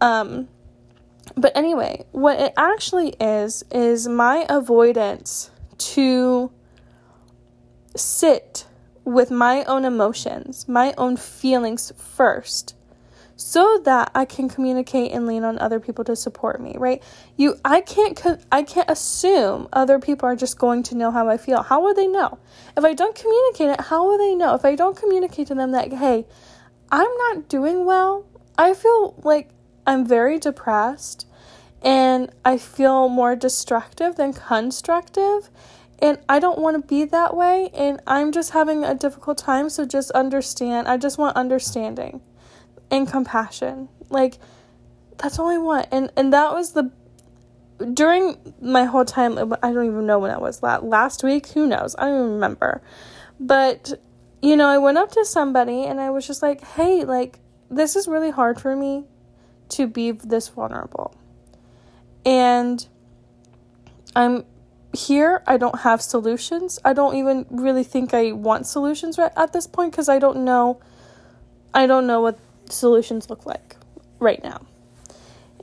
Um, 0.00 0.48
but 1.36 1.56
anyway, 1.56 2.04
what 2.12 2.40
it 2.40 2.52
actually 2.56 3.10
is, 3.20 3.64
is 3.70 4.08
my 4.08 4.46
avoidance 4.48 5.50
to 5.78 6.50
sit 7.96 8.66
with 9.04 9.30
my 9.30 9.64
own 9.64 9.84
emotions, 9.84 10.68
my 10.68 10.94
own 10.96 11.16
feelings 11.16 11.92
first 11.96 12.74
so 13.36 13.80
that 13.84 14.10
I 14.14 14.24
can 14.24 14.48
communicate 14.48 15.12
and 15.12 15.26
lean 15.26 15.44
on 15.44 15.58
other 15.58 15.80
people 15.80 16.04
to 16.04 16.16
support 16.16 16.60
me, 16.60 16.74
right? 16.78 17.02
You 17.36 17.56
I 17.64 17.80
can't 17.80 18.20
I 18.50 18.62
can't 18.62 18.90
assume 18.90 19.68
other 19.72 19.98
people 19.98 20.28
are 20.28 20.36
just 20.36 20.58
going 20.58 20.82
to 20.84 20.94
know 20.94 21.10
how 21.10 21.28
I 21.28 21.36
feel. 21.36 21.62
How 21.62 21.82
would 21.82 21.96
they 21.96 22.06
know? 22.06 22.38
If 22.76 22.84
I 22.84 22.94
don't 22.94 23.14
communicate 23.14 23.70
it, 23.70 23.80
how 23.80 24.06
will 24.06 24.18
they 24.18 24.34
know? 24.34 24.54
If 24.54 24.64
I 24.64 24.74
don't 24.74 24.96
communicate 24.96 25.48
to 25.48 25.54
them 25.54 25.72
that 25.72 25.92
hey, 25.92 26.26
I'm 26.90 27.16
not 27.18 27.48
doing 27.48 27.84
well. 27.84 28.26
I 28.58 28.74
feel 28.74 29.14
like 29.24 29.50
I'm 29.86 30.06
very 30.06 30.38
depressed 30.38 31.26
and 31.82 32.30
I 32.44 32.58
feel 32.58 33.08
more 33.08 33.34
destructive 33.34 34.16
than 34.16 34.32
constructive 34.32 35.50
and 36.00 36.18
I 36.28 36.38
don't 36.38 36.58
want 36.58 36.80
to 36.80 36.86
be 36.86 37.04
that 37.04 37.36
way 37.36 37.70
and 37.74 38.00
I'm 38.06 38.30
just 38.32 38.50
having 38.50 38.84
a 38.84 38.94
difficult 38.94 39.38
time 39.38 39.70
so 39.70 39.86
just 39.86 40.10
understand. 40.12 40.86
I 40.86 40.96
just 40.96 41.18
want 41.18 41.36
understanding 41.36 42.20
and 42.92 43.08
compassion. 43.08 43.88
Like 44.10 44.38
that's 45.16 45.38
all 45.40 45.48
I 45.48 45.58
want. 45.58 45.88
And 45.90 46.12
and 46.16 46.32
that 46.32 46.52
was 46.52 46.72
the 46.72 46.92
during 47.94 48.36
my 48.60 48.84
whole 48.84 49.04
time 49.04 49.36
I 49.62 49.72
don't 49.72 49.86
even 49.86 50.06
know 50.06 50.20
when 50.20 50.30
it 50.30 50.40
was 50.40 50.60
that 50.60 50.84
last 50.84 51.24
week, 51.24 51.48
who 51.48 51.66
knows? 51.66 51.96
I 51.98 52.04
don't 52.04 52.18
even 52.18 52.32
remember. 52.34 52.82
But 53.40 53.94
you 54.40 54.56
know, 54.56 54.68
I 54.68 54.78
went 54.78 54.98
up 54.98 55.10
to 55.12 55.24
somebody 55.24 55.84
and 55.84 56.00
I 56.00 56.10
was 56.10 56.26
just 56.26 56.42
like, 56.42 56.60
"Hey, 56.62 57.04
like 57.04 57.40
this 57.68 57.96
is 57.96 58.06
really 58.06 58.30
hard 58.30 58.60
for 58.60 58.76
me 58.76 59.04
to 59.70 59.86
be 59.86 60.12
this 60.12 60.48
vulnerable." 60.48 61.14
And 62.24 62.86
I'm 64.14 64.44
here 64.94 65.42
I 65.46 65.56
don't 65.56 65.80
have 65.80 66.02
solutions. 66.02 66.78
I 66.84 66.92
don't 66.92 67.16
even 67.16 67.46
really 67.50 67.84
think 67.84 68.12
I 68.12 68.32
want 68.32 68.66
solutions 68.66 69.16
right 69.16 69.32
at 69.36 69.52
this 69.54 69.66
point 69.66 69.92
because 69.92 70.08
I 70.08 70.18
don't 70.18 70.44
know 70.44 70.80
I 71.72 71.86
don't 71.86 72.06
know 72.06 72.20
what 72.20 72.38
solutions 72.68 73.30
look 73.30 73.46
like 73.46 73.76
right 74.18 74.42
now. 74.42 74.62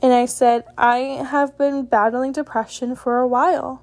And 0.02 0.12
I 0.12 0.26
said, 0.26 0.64
I 0.78 0.96
have 1.28 1.58
been 1.58 1.84
battling 1.84 2.32
depression 2.32 2.96
for 2.96 3.18
a 3.18 3.28
while, 3.28 3.82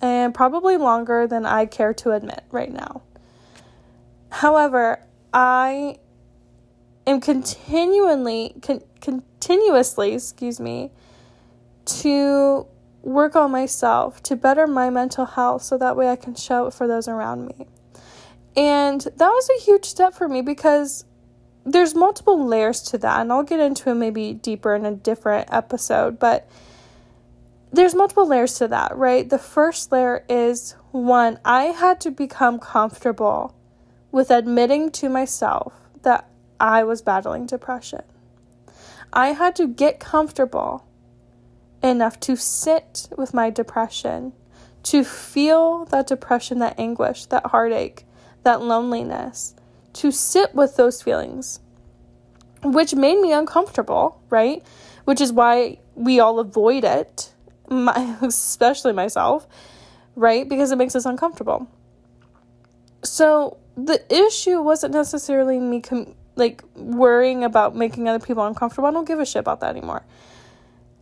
and 0.00 0.34
probably 0.34 0.76
longer 0.76 1.26
than 1.26 1.46
I 1.46 1.66
care 1.66 1.94
to 1.94 2.12
admit 2.12 2.44
right 2.50 2.72
now. 2.72 3.02
However, 4.30 5.00
I 5.32 5.98
am 7.06 7.20
continually, 7.20 8.54
con- 8.62 8.82
continuously, 9.00 10.12
excuse 10.12 10.60
me, 10.60 10.90
to 11.86 12.66
work 13.02 13.34
on 13.34 13.50
myself 13.50 14.22
to 14.22 14.36
better 14.36 14.66
my 14.66 14.90
mental 14.90 15.24
health 15.24 15.62
so 15.62 15.78
that 15.78 15.96
way 15.96 16.08
I 16.08 16.16
can 16.16 16.34
show 16.34 16.66
it 16.66 16.74
for 16.74 16.86
those 16.86 17.08
around 17.08 17.46
me. 17.46 17.66
And 18.56 19.00
that 19.00 19.28
was 19.28 19.48
a 19.50 19.62
huge 19.62 19.84
step 19.84 20.14
for 20.14 20.28
me 20.28 20.42
because 20.42 21.04
there's 21.64 21.94
multiple 21.94 22.44
layers 22.44 22.80
to 22.82 22.98
that, 22.98 23.20
and 23.20 23.32
I'll 23.32 23.42
get 23.42 23.60
into 23.60 23.90
it 23.90 23.94
maybe 23.94 24.34
deeper 24.34 24.74
in 24.74 24.84
a 24.86 24.94
different 24.94 25.52
episode, 25.52 26.18
but 26.18 26.48
there's 27.72 27.94
multiple 27.94 28.26
layers 28.26 28.54
to 28.54 28.68
that, 28.68 28.96
right? 28.96 29.28
The 29.28 29.38
first 29.38 29.92
layer 29.92 30.24
is 30.28 30.74
one, 30.90 31.38
I 31.44 31.64
had 31.64 32.00
to 32.02 32.10
become 32.10 32.58
comfortable 32.58 33.54
with 34.10 34.30
admitting 34.30 34.90
to 34.90 35.08
myself 35.08 35.72
that 36.02 36.28
I 36.58 36.82
was 36.82 37.02
battling 37.02 37.46
depression. 37.46 38.02
I 39.12 39.28
had 39.28 39.54
to 39.56 39.66
get 39.66 40.00
comfortable 40.00 40.86
enough 41.82 42.18
to 42.20 42.36
sit 42.36 43.08
with 43.16 43.32
my 43.34 43.50
depression, 43.50 44.32
to 44.84 45.04
feel 45.04 45.84
that 45.86 46.06
depression, 46.06 46.58
that 46.60 46.78
anguish, 46.78 47.26
that 47.26 47.46
heartache, 47.46 48.04
that 48.42 48.62
loneliness, 48.62 49.54
to 49.94 50.10
sit 50.10 50.54
with 50.54 50.76
those 50.76 51.02
feelings, 51.02 51.60
which 52.62 52.94
made 52.94 53.20
me 53.20 53.32
uncomfortable, 53.32 54.20
right? 54.30 54.64
Which 55.04 55.20
is 55.20 55.32
why 55.32 55.78
we 55.94 56.20
all 56.20 56.38
avoid 56.38 56.84
it, 56.84 57.32
my, 57.68 58.16
especially 58.22 58.92
myself, 58.92 59.46
right? 60.14 60.48
Because 60.48 60.72
it 60.72 60.76
makes 60.76 60.94
us 60.94 61.06
uncomfortable. 61.06 61.68
So 63.02 63.58
the 63.76 64.02
issue 64.14 64.60
wasn't 64.60 64.94
necessarily 64.94 65.58
me 65.58 65.80
com- 65.80 66.14
like 66.36 66.62
worrying 66.74 67.44
about 67.44 67.74
making 67.76 68.08
other 68.08 68.24
people 68.24 68.44
uncomfortable. 68.44 68.88
I 68.88 68.92
don't 68.92 69.06
give 69.06 69.20
a 69.20 69.26
shit 69.26 69.40
about 69.40 69.60
that 69.60 69.70
anymore. 69.70 70.04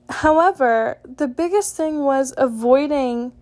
However, 0.08 0.98
the 1.04 1.28
biggest 1.28 1.76
thing 1.76 2.00
was 2.00 2.32
avoiding 2.36 3.32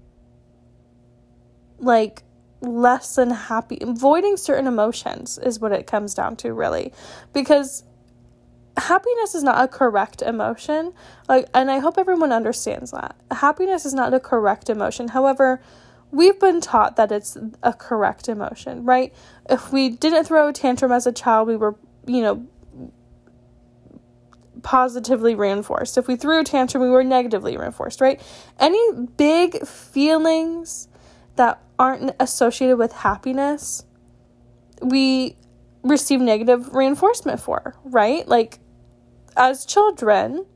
like 1.78 2.22
less 2.60 3.14
than 3.14 3.30
happy. 3.30 3.78
Avoiding 3.80 4.36
certain 4.36 4.66
emotions 4.66 5.38
is 5.38 5.60
what 5.60 5.72
it 5.72 5.86
comes 5.86 6.14
down 6.14 6.36
to, 6.36 6.52
really. 6.52 6.92
Because 7.32 7.84
happiness 8.76 9.34
is 9.34 9.42
not 9.42 9.62
a 9.62 9.68
correct 9.68 10.22
emotion. 10.22 10.92
Like 11.28 11.46
and 11.54 11.70
I 11.70 11.78
hope 11.78 11.98
everyone 11.98 12.32
understands 12.32 12.90
that. 12.90 13.16
Happiness 13.30 13.86
is 13.86 13.94
not 13.94 14.12
a 14.14 14.20
correct 14.20 14.68
emotion. 14.68 15.08
However, 15.08 15.62
we've 16.10 16.38
been 16.38 16.60
taught 16.60 16.96
that 16.96 17.10
it's 17.10 17.36
a 17.62 17.72
correct 17.72 18.28
emotion, 18.28 18.84
right? 18.84 19.14
If 19.48 19.72
we 19.72 19.88
didn't 19.88 20.24
throw 20.24 20.48
a 20.48 20.52
tantrum 20.52 20.92
as 20.92 21.06
a 21.06 21.12
child, 21.12 21.48
we 21.48 21.56
were, 21.56 21.76
you 22.06 22.22
know, 22.22 22.46
positively 24.62 25.34
reinforced. 25.34 25.96
If 25.96 26.08
we 26.08 26.16
threw 26.16 26.40
a 26.40 26.44
tantrum, 26.44 26.82
we 26.82 26.90
were 26.90 27.04
negatively 27.04 27.56
reinforced, 27.56 28.00
right? 28.00 28.20
Any 28.58 29.06
big 29.16 29.66
feelings 29.66 30.88
that 31.36 31.62
aren't 31.78 32.12
associated 32.18 32.76
with 32.76 32.92
happiness, 32.92 33.84
we 34.82 35.36
receive 35.82 36.20
negative 36.20 36.74
reinforcement 36.74 37.40
for, 37.40 37.76
right? 37.84 38.26
Like 38.26 38.58
as 39.36 39.64
children, 39.64 40.46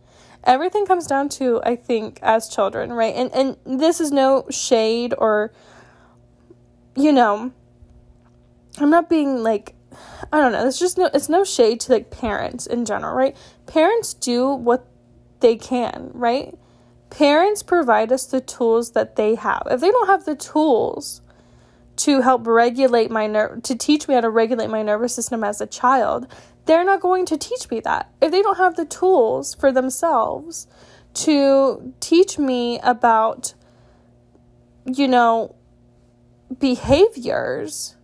everything 0.44 0.86
comes 0.86 1.06
down 1.06 1.28
to 1.30 1.60
I 1.64 1.76
think 1.76 2.18
as 2.22 2.48
children, 2.48 2.92
right? 2.92 3.14
And 3.14 3.32
and 3.66 3.80
this 3.80 4.00
is 4.00 4.10
no 4.10 4.46
shade 4.50 5.14
or 5.16 5.52
you 6.96 7.12
know, 7.12 7.52
I'm 8.78 8.90
not 8.90 9.08
being 9.08 9.42
like 9.42 9.74
I 10.32 10.40
don't 10.40 10.52
know. 10.52 10.66
It's 10.66 10.78
just 10.78 10.98
no 10.98 11.10
it's 11.12 11.28
no 11.28 11.44
shade 11.44 11.80
to 11.80 11.92
like 11.92 12.10
parents 12.10 12.66
in 12.66 12.84
general, 12.84 13.14
right? 13.14 13.36
Parents 13.66 14.14
do 14.14 14.48
what 14.48 14.86
they 15.40 15.56
can, 15.56 16.10
right? 16.12 16.56
Parents 17.10 17.62
provide 17.62 18.12
us 18.12 18.24
the 18.24 18.40
tools 18.40 18.92
that 18.92 19.16
they 19.16 19.34
have. 19.34 19.62
If 19.70 19.80
they 19.80 19.90
don't 19.90 20.06
have 20.06 20.24
the 20.24 20.36
tools 20.36 21.20
to 21.96 22.22
help 22.22 22.46
regulate 22.46 23.10
my 23.10 23.26
nerve 23.26 23.62
to 23.64 23.74
teach 23.76 24.08
me 24.08 24.14
how 24.14 24.22
to 24.22 24.30
regulate 24.30 24.70
my 24.70 24.82
nervous 24.82 25.14
system 25.14 25.44
as 25.44 25.60
a 25.60 25.66
child, 25.66 26.26
they're 26.64 26.84
not 26.84 27.00
going 27.00 27.26
to 27.26 27.36
teach 27.36 27.70
me 27.70 27.80
that. 27.80 28.10
If 28.22 28.30
they 28.30 28.42
don't 28.42 28.56
have 28.56 28.76
the 28.76 28.84
tools 28.84 29.54
for 29.54 29.72
themselves 29.72 30.66
to 31.12 31.92
teach 32.00 32.38
me 32.38 32.78
about 32.80 33.54
you 34.86 35.08
know 35.08 35.54
behaviors 36.58 37.96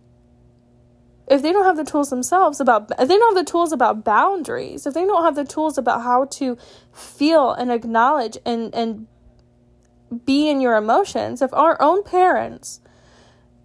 if 1.27 1.41
they 1.41 1.51
don't 1.51 1.65
have 1.65 1.77
the 1.77 1.83
tools 1.83 2.09
themselves 2.09 2.59
about 2.59 2.91
if 2.99 3.07
they 3.07 3.17
don't 3.17 3.35
have 3.35 3.45
the 3.45 3.49
tools 3.49 3.71
about 3.71 4.03
boundaries 4.03 4.85
if 4.85 4.93
they 4.93 5.05
don't 5.05 5.23
have 5.23 5.35
the 5.35 5.45
tools 5.45 5.77
about 5.77 6.01
how 6.03 6.25
to 6.25 6.57
feel 6.91 7.51
and 7.51 7.71
acknowledge 7.71 8.37
and 8.45 8.73
and 8.73 9.07
be 10.25 10.49
in 10.49 10.61
your 10.61 10.75
emotions 10.75 11.41
if 11.41 11.53
our 11.53 11.79
own 11.81 12.03
parents 12.03 12.79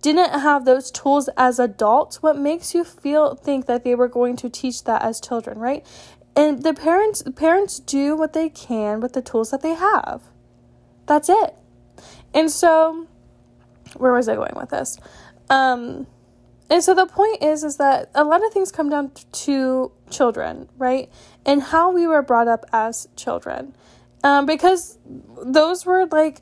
didn't 0.02 0.40
have 0.40 0.64
those 0.64 0.90
tools 0.90 1.31
as 1.37 1.59
adults 1.59 2.23
what 2.23 2.37
makes 2.37 2.75
you 2.75 2.85
feel 2.85 3.37
think 3.37 3.66
that 3.66 3.85
they 3.85 3.95
were 3.95 4.09
going 4.09 4.37
to 4.37 4.50
teach 4.50 4.85
that 4.85 5.00
as 5.02 5.21
children 5.21 5.59
right? 5.59 5.87
And 6.35 6.62
the 6.62 6.75
parents 6.75 7.23
parents 7.37 7.78
do 7.78 8.16
what 8.16 8.33
they 8.33 8.49
can 8.49 9.00
with 9.00 9.12
the 9.12 9.23
tools 9.23 9.50
that 9.50 9.62
they 9.62 9.75
have. 9.75 10.23
That's 11.07 11.28
it. 11.28 11.54
And 12.35 12.50
so 12.50 13.07
where 13.97 14.12
was 14.12 14.28
i 14.28 14.35
going 14.35 14.54
with 14.57 14.71
this? 14.71 14.99
Um 15.49 16.09
and 16.73 16.83
so 16.83 16.95
the 16.95 17.05
point 17.05 17.43
is 17.43 17.64
is 17.64 17.76
that 17.76 18.11
a 18.14 18.25
lot 18.25 18.43
of 18.43 18.50
things 18.50 18.73
come 18.73 18.88
down 18.88 19.12
to 19.31 19.93
children, 20.09 20.71
right? 20.79 21.12
And 21.45 21.61
how 21.61 21.93
we 21.93 22.07
were 22.07 22.23
brought 22.23 22.49
up 22.49 22.64
as 22.73 23.09
children. 23.14 23.75
Um, 24.25 24.47
because 24.47 24.97
those 25.45 25.85
were 25.85 26.07
like 26.07 26.41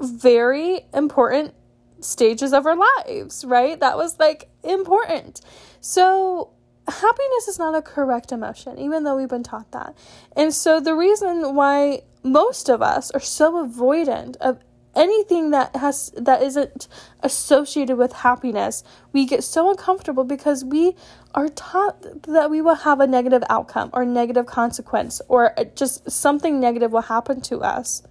very 0.00 0.86
important 0.94 1.52
stages 2.00 2.54
of 2.54 2.64
our 2.64 2.76
lives, 2.76 3.44
right? 3.44 3.78
That 3.78 3.98
was 3.98 4.18
like 4.18 4.48
important. 4.64 5.42
So 5.82 6.48
happiness 6.88 7.48
is 7.48 7.58
not 7.58 7.74
a 7.74 7.82
correct 7.82 8.32
emotion, 8.32 8.78
even 8.78 9.04
though 9.04 9.18
we've 9.18 9.28
been 9.28 9.42
taught 9.42 9.70
that. 9.72 9.94
And 10.34 10.54
so 10.54 10.80
the 10.80 10.94
reason 10.94 11.54
why 11.54 12.04
most 12.22 12.70
of 12.70 12.80
us 12.80 13.10
are 13.10 13.20
so 13.20 13.66
avoidant 13.66 14.36
of 14.36 14.60
anything 14.98 15.50
that 15.50 15.74
has 15.76 16.10
that 16.16 16.42
isn't 16.42 16.88
associated 17.22 17.96
with 17.96 18.12
happiness 18.12 18.82
we 19.12 19.24
get 19.24 19.44
so 19.44 19.70
uncomfortable 19.70 20.24
because 20.24 20.64
we 20.64 20.94
are 21.34 21.48
taught 21.48 22.22
that 22.24 22.50
we 22.50 22.60
will 22.60 22.74
have 22.74 23.00
a 23.00 23.06
negative 23.06 23.42
outcome 23.48 23.88
or 23.92 24.04
negative 24.04 24.44
consequence 24.44 25.20
or 25.28 25.54
just 25.74 26.10
something 26.10 26.58
negative 26.58 26.92
will 26.92 27.02
happen 27.02 27.40
to 27.40 27.60
us 27.60 28.02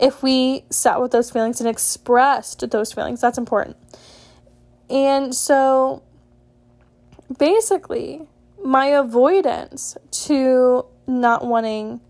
if 0.00 0.22
we 0.22 0.64
sat 0.70 1.00
with 1.00 1.12
those 1.12 1.30
feelings 1.30 1.60
and 1.60 1.68
expressed 1.68 2.68
those 2.70 2.92
feelings. 2.92 3.20
That's 3.20 3.38
important. 3.38 3.76
And 4.90 5.34
so 5.34 6.02
basically 7.38 8.26
my 8.62 8.86
avoidance 8.86 9.96
to 10.10 10.86
not 11.06 11.46
wanting 11.46 12.00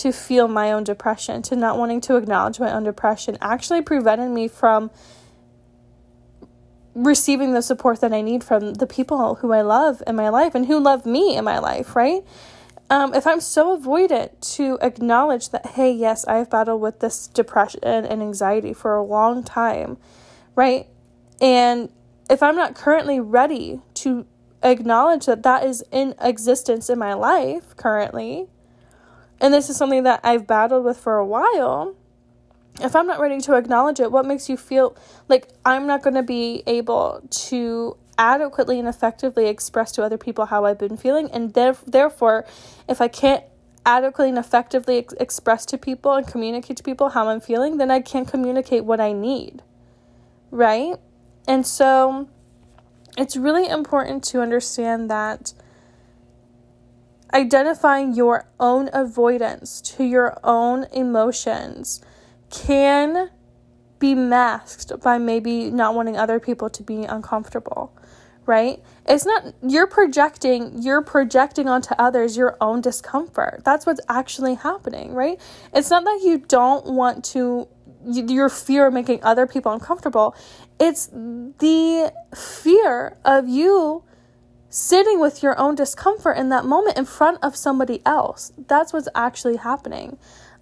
to 0.00 0.12
feel 0.12 0.48
my 0.48 0.72
own 0.72 0.84
depression, 0.84 1.42
to 1.42 1.56
not 1.56 1.78
wanting 1.78 2.00
to 2.02 2.16
acknowledge 2.16 2.60
my 2.60 2.72
own 2.72 2.84
depression, 2.84 3.36
actually 3.40 3.82
prevented 3.82 4.30
me 4.30 4.48
from 4.48 4.90
receiving 6.94 7.52
the 7.52 7.62
support 7.62 8.00
that 8.00 8.12
I 8.12 8.22
need 8.22 8.42
from 8.42 8.74
the 8.74 8.86
people 8.86 9.36
who 9.36 9.52
I 9.52 9.62
love 9.62 10.02
in 10.06 10.16
my 10.16 10.28
life 10.28 10.54
and 10.54 10.66
who 10.66 10.80
love 10.80 11.06
me 11.06 11.36
in 11.36 11.44
my 11.44 11.58
life, 11.58 11.94
right? 11.94 12.24
Um, 12.90 13.14
if 13.14 13.26
I'm 13.26 13.40
so 13.40 13.78
avoidant 13.78 14.40
to 14.56 14.78
acknowledge 14.80 15.50
that, 15.50 15.66
hey, 15.66 15.92
yes, 15.92 16.24
I've 16.24 16.50
battled 16.50 16.80
with 16.80 17.00
this 17.00 17.26
depression 17.26 17.80
and 17.84 18.22
anxiety 18.22 18.72
for 18.72 18.96
a 18.96 19.02
long 19.02 19.44
time, 19.44 19.98
right? 20.54 20.86
And 21.40 21.90
if 22.30 22.42
I'm 22.42 22.56
not 22.56 22.74
currently 22.74 23.20
ready 23.20 23.80
to 23.94 24.26
acknowledge 24.62 25.26
that 25.26 25.42
that 25.42 25.64
is 25.64 25.84
in 25.92 26.14
existence 26.20 26.90
in 26.90 26.98
my 26.98 27.14
life 27.14 27.76
currently, 27.76 28.48
and 29.40 29.54
this 29.54 29.70
is 29.70 29.76
something 29.76 30.02
that 30.04 30.20
I've 30.22 30.46
battled 30.46 30.84
with 30.84 30.98
for 30.98 31.16
a 31.16 31.26
while, 31.26 31.94
if 32.80 32.94
I'm 32.94 33.06
not 33.06 33.20
ready 33.20 33.40
to 33.40 33.54
acknowledge 33.54 34.00
it, 34.00 34.12
what 34.12 34.26
makes 34.26 34.48
you 34.48 34.56
feel 34.56 34.96
like 35.28 35.48
I'm 35.64 35.86
not 35.86 36.02
going 36.02 36.14
to 36.14 36.22
be 36.22 36.62
able 36.66 37.22
to 37.30 37.96
adequately 38.16 38.78
and 38.78 38.88
effectively 38.88 39.46
express 39.46 39.92
to 39.92 40.02
other 40.02 40.18
people 40.18 40.46
how 40.46 40.64
I've 40.64 40.78
been 40.78 40.96
feeling? 40.96 41.30
And 41.30 41.54
therefore, 41.54 42.46
if 42.88 43.00
I 43.00 43.08
can't 43.08 43.44
adequately 43.86 44.28
and 44.28 44.38
effectively 44.38 44.98
ex- 44.98 45.14
express 45.14 45.64
to 45.66 45.78
people 45.78 46.12
and 46.14 46.26
communicate 46.26 46.76
to 46.76 46.82
people 46.82 47.10
how 47.10 47.28
I'm 47.28 47.40
feeling, 47.40 47.78
then 47.78 47.90
I 47.90 48.00
can't 48.00 48.28
communicate 48.28 48.84
what 48.84 49.00
I 49.00 49.12
need. 49.12 49.62
Right? 50.50 50.96
And 51.46 51.66
so 51.66 52.28
it's 53.16 53.36
really 53.36 53.68
important 53.68 54.22
to 54.24 54.40
understand 54.40 55.10
that 55.10 55.52
identifying 57.32 58.14
your 58.14 58.48
own 58.58 58.90
avoidance 58.92 59.80
to 59.82 60.04
your 60.04 60.38
own 60.42 60.84
emotions 60.92 62.00
can 62.50 63.30
be 63.98 64.14
masked 64.14 64.92
by 65.02 65.18
maybe 65.18 65.70
not 65.70 65.94
wanting 65.94 66.16
other 66.16 66.40
people 66.40 66.70
to 66.70 66.82
be 66.82 67.04
uncomfortable 67.04 67.92
right? 68.48 68.82
It's 69.06 69.26
not 69.26 69.54
you're 69.62 69.86
projecting 69.86 70.82
you're 70.82 71.02
projecting 71.02 71.68
onto 71.68 71.94
others 71.98 72.36
your 72.36 72.56
own 72.60 72.80
discomfort. 72.80 73.60
That's 73.62 73.84
what's 73.84 74.00
actually 74.08 74.54
happening 74.54 75.12
right? 75.12 75.38
It's 75.72 75.90
not 75.90 76.02
that 76.04 76.22
you 76.24 76.38
don't 76.38 76.86
want 76.86 77.24
to 77.26 77.68
your 78.04 78.48
fear 78.48 78.86
of 78.86 78.94
making 78.94 79.22
other 79.22 79.46
people 79.46 79.70
uncomfortable. 79.70 80.34
It's 80.80 81.08
the 81.08 82.12
fear 82.34 83.18
of 83.24 83.48
you 83.48 84.04
sitting 84.70 85.20
with 85.20 85.42
your 85.42 85.58
own 85.58 85.74
discomfort 85.74 86.36
in 86.36 86.50
that 86.50 86.64
moment 86.64 86.98
in 86.98 87.04
front 87.04 87.38
of 87.42 87.56
somebody 87.56 88.02
else. 88.04 88.52
That's 88.68 88.92
what's 88.92 89.08
actually 89.14 89.56
happening. 89.56 90.18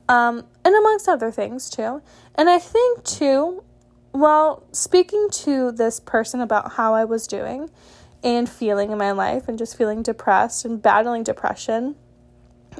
Um, 0.09 0.45
and 0.65 0.75
amongst 0.75 1.09
other 1.09 1.31
things, 1.31 1.69
too. 1.69 2.03
And 2.37 2.49
I 2.49 2.59
think, 2.59 3.03
too, 3.03 3.65
while 4.13 4.65
speaking 4.73 5.29
to 5.31 5.73
this 5.73 6.01
person 6.01 6.41
about 6.41 6.73
how 6.73 6.95
I 6.95 7.05
was 7.05 7.27
doing 7.27 7.71
and 8.23 8.49
feeling 8.49 8.91
in 8.91 8.99
my 8.99 9.13
life 9.13 9.49
and 9.49 9.59
just 9.59 9.77
feeling 9.77 10.03
depressed 10.03 10.65
and 10.65 10.81
battling 10.81 11.23
depression 11.23 11.97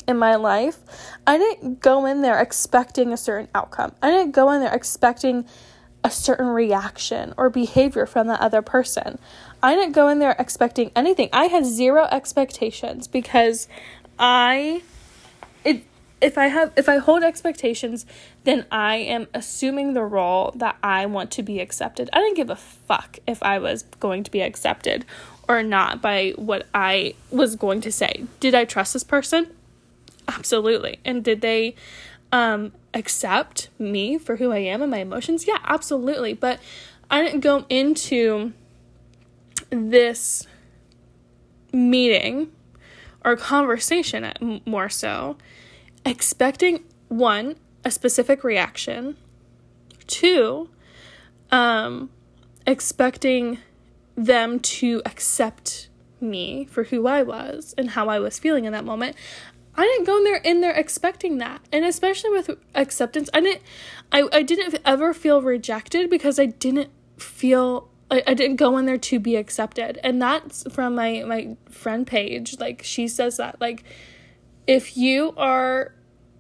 in 0.07 0.17
my 0.17 0.37
life, 0.37 0.79
I 1.27 1.39
didn't 1.39 1.81
go 1.81 2.07
in 2.07 2.23
there 2.23 2.41
expecting 2.41 3.13
a 3.13 3.17
certain 3.17 3.49
outcome. 3.55 3.93
I 4.01 4.11
didn't 4.11 4.33
go 4.33 4.51
in 4.51 4.61
there 4.61 4.75
expecting 4.75 5.47
a 6.05 6.11
certain 6.11 6.47
reaction 6.47 7.35
or 7.37 7.51
behavior 7.51 8.07
from 8.07 8.29
that 8.29 8.41
other 8.41 8.63
person. 8.63 9.19
I 9.63 9.75
didn't 9.75 9.93
go 9.93 10.09
in 10.09 10.19
there 10.19 10.37
expecting 10.39 10.91
anything. 10.95 11.29
I 11.33 11.47
had 11.47 11.65
zero 11.65 12.05
expectations 12.11 13.09
because 13.09 13.69
I 14.19 14.83
it 15.65 15.85
if 16.21 16.39
I 16.39 16.47
have 16.47 16.73
if 16.77 16.89
I 16.89 16.99
hold 16.99 17.23
expectations, 17.23 18.07
then 18.45 18.67
I 18.71 18.97
am 18.97 19.27
assuming 19.35 19.95
the 19.95 20.03
role 20.03 20.53
that 20.57 20.77
I 20.83 21.07
want 21.07 21.31
to 21.33 21.43
be 21.43 21.61
accepted. 21.61 22.09
I 22.13 22.21
didn't 22.21 22.37
give 22.37 22.51
a 22.51 22.57
fuck 22.57 23.19
if 23.27 23.43
I 23.43 23.59
was 23.59 23.83
going 24.01 24.25
to 24.25 24.31
be 24.31 24.41
accepted 24.41 25.05
or 25.49 25.63
not 25.63 26.01
by 26.01 26.33
what 26.37 26.67
I 26.75 27.15
was 27.31 27.57
going 27.57 27.81
to 27.83 27.93
say. 27.93 28.25
Did 28.41 28.55
I 28.55 28.65
trust 28.65 28.93
this 28.93 29.05
person? 29.05 29.49
Absolutely. 30.29 30.99
And 31.05 31.23
did 31.23 31.41
they 31.41 31.75
um 32.33 32.73
accept 32.95 33.69
me 33.79 34.17
for 34.17 34.37
who 34.37 34.53
I 34.53 34.59
am 34.59 34.83
and 34.83 34.91
my 34.91 34.99
emotions? 34.99 35.47
Yeah, 35.47 35.59
absolutely. 35.65 36.33
But 36.33 36.61
I 37.11 37.23
didn't 37.23 37.41
go 37.41 37.67
into 37.69 38.53
this 39.77 40.47
meeting 41.73 42.51
or 43.25 43.37
conversation 43.37 44.61
more 44.65 44.89
so 44.89 45.37
expecting 46.05 46.85
one 47.09 47.57
a 47.85 47.91
specific 47.91 48.43
reaction 48.43 49.17
two 50.07 50.69
um 51.51 52.11
expecting 52.67 53.59
them 54.17 54.59
to 54.59 55.03
accept 55.05 55.89
me 56.21 56.65
for 56.65 56.85
who 56.85 57.07
I 57.07 57.23
was 57.23 57.75
and 57.77 57.91
how 57.91 58.09
I 58.09 58.19
was 58.19 58.39
feeling 58.39 58.65
in 58.65 58.73
that 58.73 58.85
moment 58.85 59.17
I 59.77 59.83
didn't 59.83 60.05
go 60.05 60.17
in 60.17 60.25
there 60.25 60.37
in 60.37 60.61
there 60.63 60.73
expecting 60.73 61.39
that. 61.39 61.61
And 61.71 61.85
especially 61.85 62.31
with 62.31 62.51
acceptance, 62.75 63.29
I 63.35 63.41
didn't 63.41 63.63
I, 64.11 64.27
I 64.33 64.43
didn't 64.43 64.79
ever 64.85 65.13
feel 65.13 65.43
rejected 65.43 66.09
because 66.09 66.39
I 66.39 66.47
didn't 66.47 66.91
feel 67.19 67.91
I, 68.11 68.23
I 68.27 68.35
didn't 68.35 68.57
go 68.57 68.77
in 68.79 68.87
there 68.87 68.99
to 68.99 69.19
be 69.19 69.37
accepted. 69.37 69.99
And 70.03 70.21
that's 70.21 70.65
from 70.73 70.95
my 70.95 71.25
my 71.27 71.57
friend 71.71 72.07
page. 72.07 72.59
Like 72.59 72.83
she 72.83 73.09
says 73.09 73.37
that 73.39 73.61
like 73.61 73.85
if 74.67 74.97
you 74.97 75.35
are 75.37 75.93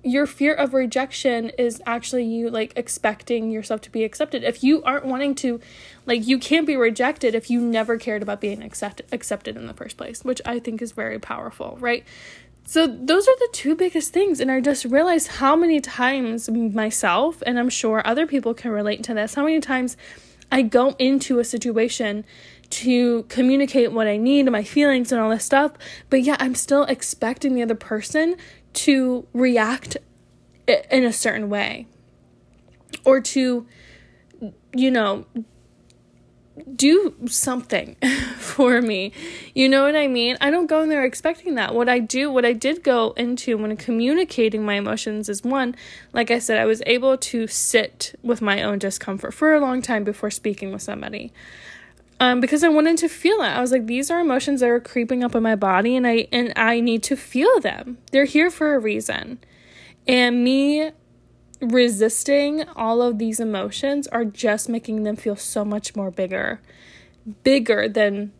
your 0.02 0.26
fear 0.26 0.54
of 0.54 0.72
rejection 0.72 1.50
is 1.58 1.82
actually 1.84 2.24
you 2.24 2.48
like 2.48 2.72
expecting 2.76 3.50
yourself 3.50 3.80
to 3.82 3.90
be 3.90 4.04
accepted. 4.04 4.44
If 4.44 4.62
you 4.62 4.82
aren't 4.84 5.06
wanting 5.06 5.34
to 5.36 5.60
like 6.06 6.26
you 6.26 6.38
can't 6.38 6.66
be 6.66 6.76
rejected 6.76 7.34
if 7.34 7.50
you 7.50 7.60
never 7.60 7.98
cared 7.98 8.22
about 8.22 8.40
being 8.40 8.62
accepted 8.62 9.06
accepted 9.10 9.56
in 9.56 9.66
the 9.66 9.74
first 9.74 9.96
place, 9.96 10.24
which 10.24 10.40
I 10.46 10.60
think 10.60 10.80
is 10.80 10.92
very 10.92 11.18
powerful, 11.18 11.76
right? 11.80 12.04
So 12.68 12.86
those 12.86 13.28
are 13.28 13.38
the 13.38 13.48
two 13.52 13.74
biggest 13.74 14.12
things 14.12 14.40
and 14.40 14.50
I 14.50 14.60
just 14.60 14.84
realized 14.84 15.28
how 15.28 15.56
many 15.56 15.80
times 15.80 16.48
myself 16.48 17.42
and 17.44 17.58
I'm 17.58 17.68
sure 17.68 18.02
other 18.04 18.26
people 18.26 18.54
can 18.54 18.70
relate 18.70 19.02
to 19.04 19.14
this. 19.14 19.34
How 19.34 19.44
many 19.44 19.60
times 19.60 19.96
I 20.50 20.62
go 20.62 20.94
into 20.98 21.38
a 21.38 21.44
situation 21.44 22.24
to 22.70 23.24
communicate 23.24 23.92
what 23.92 24.06
I 24.06 24.16
need 24.16 24.40
and 24.40 24.52
my 24.52 24.64
feelings 24.64 25.12
and 25.12 25.20
all 25.20 25.30
this 25.30 25.44
stuff, 25.44 25.72
but 26.10 26.22
yeah, 26.22 26.36
I'm 26.38 26.54
still 26.54 26.84
expecting 26.84 27.54
the 27.54 27.62
other 27.62 27.74
person 27.74 28.36
to 28.74 29.26
react 29.32 29.96
in 30.66 31.04
a 31.04 31.12
certain 31.12 31.48
way 31.48 31.86
or 33.04 33.20
to, 33.20 33.66
you 34.74 34.90
know, 34.90 35.26
do 36.74 37.14
something 37.26 37.96
for 38.38 38.80
me. 38.80 39.12
You 39.54 39.68
know 39.68 39.82
what 39.82 39.96
I 39.96 40.06
mean? 40.06 40.36
I 40.40 40.50
don't 40.50 40.66
go 40.66 40.82
in 40.82 40.88
there 40.88 41.04
expecting 41.04 41.54
that. 41.56 41.74
What 41.74 41.88
I 41.88 41.98
do, 41.98 42.30
what 42.30 42.44
I 42.44 42.52
did 42.52 42.82
go 42.82 43.12
into 43.12 43.56
when 43.56 43.76
communicating 43.76 44.64
my 44.64 44.74
emotions 44.74 45.28
is 45.28 45.42
one, 45.42 45.74
like 46.12 46.30
I 46.30 46.38
said, 46.38 46.58
I 46.58 46.64
was 46.64 46.82
able 46.86 47.16
to 47.16 47.46
sit 47.46 48.18
with 48.22 48.40
my 48.40 48.62
own 48.62 48.78
discomfort 48.78 49.34
for 49.34 49.54
a 49.54 49.60
long 49.60 49.82
time 49.82 50.04
before 50.04 50.30
speaking 50.30 50.72
with 50.72 50.82
somebody. 50.82 51.32
Um, 52.18 52.40
because 52.40 52.64
I 52.64 52.68
wanted 52.68 52.96
to 52.98 53.08
feel 53.08 53.42
it. 53.42 53.48
I 53.48 53.60
was 53.60 53.72
like, 53.72 53.86
these 53.86 54.10
are 54.10 54.20
emotions 54.20 54.60
that 54.60 54.70
are 54.70 54.80
creeping 54.80 55.22
up 55.22 55.34
in 55.34 55.42
my 55.42 55.54
body 55.54 55.96
and 55.96 56.06
I 56.06 56.28
and 56.32 56.52
I 56.56 56.80
need 56.80 57.02
to 57.04 57.16
feel 57.16 57.60
them. 57.60 57.98
They're 58.10 58.24
here 58.24 58.50
for 58.50 58.74
a 58.74 58.78
reason. 58.78 59.38
And 60.08 60.42
me 60.42 60.92
resisting 61.60 62.68
all 62.70 63.00
of 63.02 63.18
these 63.18 63.40
emotions 63.40 64.06
are 64.08 64.24
just 64.24 64.68
making 64.68 65.02
them 65.02 65.16
feel 65.16 65.36
so 65.36 65.64
much 65.64 65.96
more 65.96 66.10
bigger 66.10 66.60
bigger 67.42 67.88
than 67.88 68.32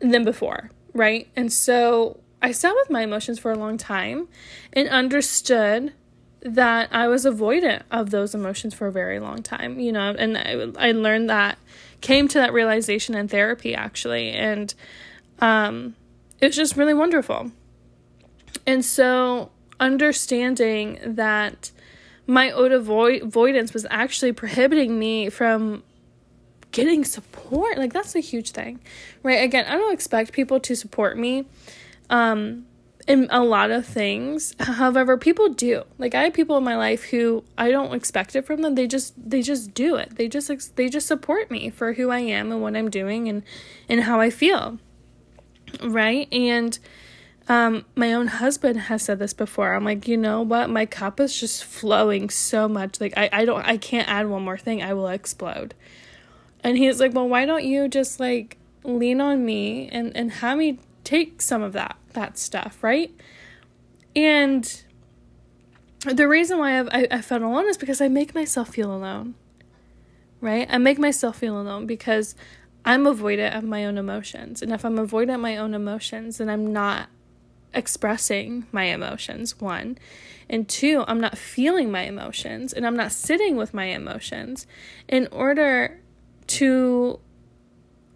than 0.00 0.24
before 0.24 0.70
right? 0.94 1.28
And 1.36 1.52
so 1.52 2.20
i 2.42 2.52
sat 2.52 2.74
with 2.74 2.90
my 2.90 3.02
emotions 3.02 3.38
for 3.38 3.50
a 3.50 3.56
long 3.56 3.76
time 3.76 4.28
and 4.72 4.88
understood 4.88 5.92
that 6.42 6.88
i 6.92 7.08
was 7.08 7.24
avoidant 7.24 7.82
of 7.90 8.10
those 8.10 8.34
emotions 8.34 8.74
for 8.74 8.86
a 8.86 8.92
very 8.92 9.18
long 9.18 9.42
time 9.42 9.80
you 9.80 9.92
know? 9.92 10.14
And 10.18 10.38
i, 10.38 10.88
I 10.88 10.92
learned 10.92 11.28
that 11.30 11.58
came 12.00 12.28
to 12.28 12.38
that 12.38 12.52
realization 12.52 13.14
in 13.14 13.28
therapy 13.28 13.74
actually 13.74 14.30
and 14.30 14.72
um 15.40 15.94
it 16.40 16.46
was 16.48 16.56
just 16.56 16.76
really 16.76 16.94
wonderful. 16.94 17.50
And 18.66 18.84
so 18.84 19.50
understanding 19.80 20.98
that 21.02 21.70
my 22.26 22.52
avoidance 22.54 23.72
was 23.72 23.86
actually 23.90 24.32
prohibiting 24.32 24.98
me 24.98 25.30
from 25.30 25.82
getting 26.72 27.04
support. 27.04 27.78
Like 27.78 27.92
that's 27.92 28.14
a 28.14 28.20
huge 28.20 28.50
thing. 28.50 28.80
Right? 29.22 29.42
Again, 29.42 29.66
I 29.66 29.76
don't 29.76 29.92
expect 29.92 30.32
people 30.32 30.60
to 30.60 30.74
support 30.74 31.18
me 31.18 31.46
um 32.10 32.66
in 33.06 33.28
a 33.30 33.44
lot 33.44 33.70
of 33.70 33.86
things. 33.86 34.54
However, 34.58 35.16
people 35.16 35.48
do. 35.48 35.84
Like 35.98 36.14
I 36.14 36.24
have 36.24 36.34
people 36.34 36.56
in 36.56 36.64
my 36.64 36.76
life 36.76 37.04
who 37.04 37.44
I 37.56 37.70
don't 37.70 37.94
expect 37.94 38.34
it 38.34 38.44
from 38.44 38.62
them. 38.62 38.74
They 38.74 38.86
just 38.86 39.14
they 39.16 39.42
just 39.42 39.74
do 39.74 39.96
it. 39.96 40.16
They 40.16 40.28
just 40.28 40.76
they 40.76 40.88
just 40.88 41.06
support 41.06 41.50
me 41.50 41.70
for 41.70 41.92
who 41.92 42.10
I 42.10 42.20
am 42.20 42.50
and 42.50 42.60
what 42.60 42.76
I'm 42.76 42.90
doing 42.90 43.28
and 43.28 43.42
and 43.88 44.02
how 44.02 44.20
I 44.20 44.30
feel. 44.30 44.78
Right? 45.82 46.28
And 46.32 46.78
um, 47.48 47.84
my 47.94 48.12
own 48.12 48.26
husband 48.26 48.80
has 48.80 49.02
said 49.02 49.18
this 49.18 49.32
before. 49.32 49.74
I'm 49.74 49.84
like, 49.84 50.08
you 50.08 50.16
know 50.16 50.42
what? 50.42 50.68
My 50.68 50.84
cup 50.84 51.20
is 51.20 51.38
just 51.38 51.64
flowing 51.64 52.28
so 52.28 52.68
much. 52.68 53.00
Like 53.00 53.14
I, 53.16 53.28
I 53.32 53.44
don't 53.44 53.64
I 53.64 53.76
can't 53.76 54.08
add 54.08 54.28
one 54.28 54.42
more 54.42 54.58
thing. 54.58 54.82
I 54.82 54.94
will 54.94 55.08
explode. 55.08 55.74
And 56.64 56.76
he's 56.76 56.98
like, 56.98 57.14
Well, 57.14 57.28
why 57.28 57.46
don't 57.46 57.64
you 57.64 57.88
just 57.88 58.18
like 58.18 58.58
lean 58.82 59.20
on 59.20 59.44
me 59.44 59.88
and, 59.90 60.16
and 60.16 60.32
have 60.32 60.58
me 60.58 60.78
take 61.04 61.40
some 61.40 61.62
of 61.62 61.72
that 61.74 61.96
that 62.14 62.36
stuff, 62.36 62.82
right? 62.82 63.14
And 64.16 64.82
the 66.04 66.26
reason 66.26 66.58
why 66.58 66.80
I've, 66.80 66.88
I, 66.88 67.06
I 67.10 67.20
felt 67.20 67.42
alone 67.42 67.68
is 67.68 67.76
because 67.76 68.00
I 68.00 68.08
make 68.08 68.34
myself 68.34 68.70
feel 68.70 68.92
alone. 68.92 69.34
Right? 70.40 70.66
I 70.70 70.78
make 70.78 70.98
myself 70.98 71.38
feel 71.38 71.58
alone 71.58 71.86
because 71.86 72.34
I'm 72.84 73.04
avoidant 73.04 73.56
of 73.56 73.64
my 73.64 73.84
own 73.84 73.98
emotions. 73.98 74.62
And 74.62 74.72
if 74.72 74.84
I'm 74.84 74.96
avoidant 74.96 75.36
of 75.36 75.40
my 75.40 75.56
own 75.56 75.74
emotions, 75.74 76.38
then 76.38 76.48
I'm 76.48 76.72
not 76.72 77.08
expressing 77.76 78.66
my 78.72 78.84
emotions, 78.84 79.60
one. 79.60 79.98
And 80.48 80.68
two, 80.68 81.04
I'm 81.06 81.20
not 81.20 81.36
feeling 81.36 81.90
my 81.90 82.02
emotions 82.02 82.72
and 82.72 82.86
I'm 82.86 82.96
not 82.96 83.12
sitting 83.12 83.56
with 83.56 83.74
my 83.74 83.86
emotions 83.86 84.66
in 85.08 85.28
order 85.32 86.00
to 86.46 87.18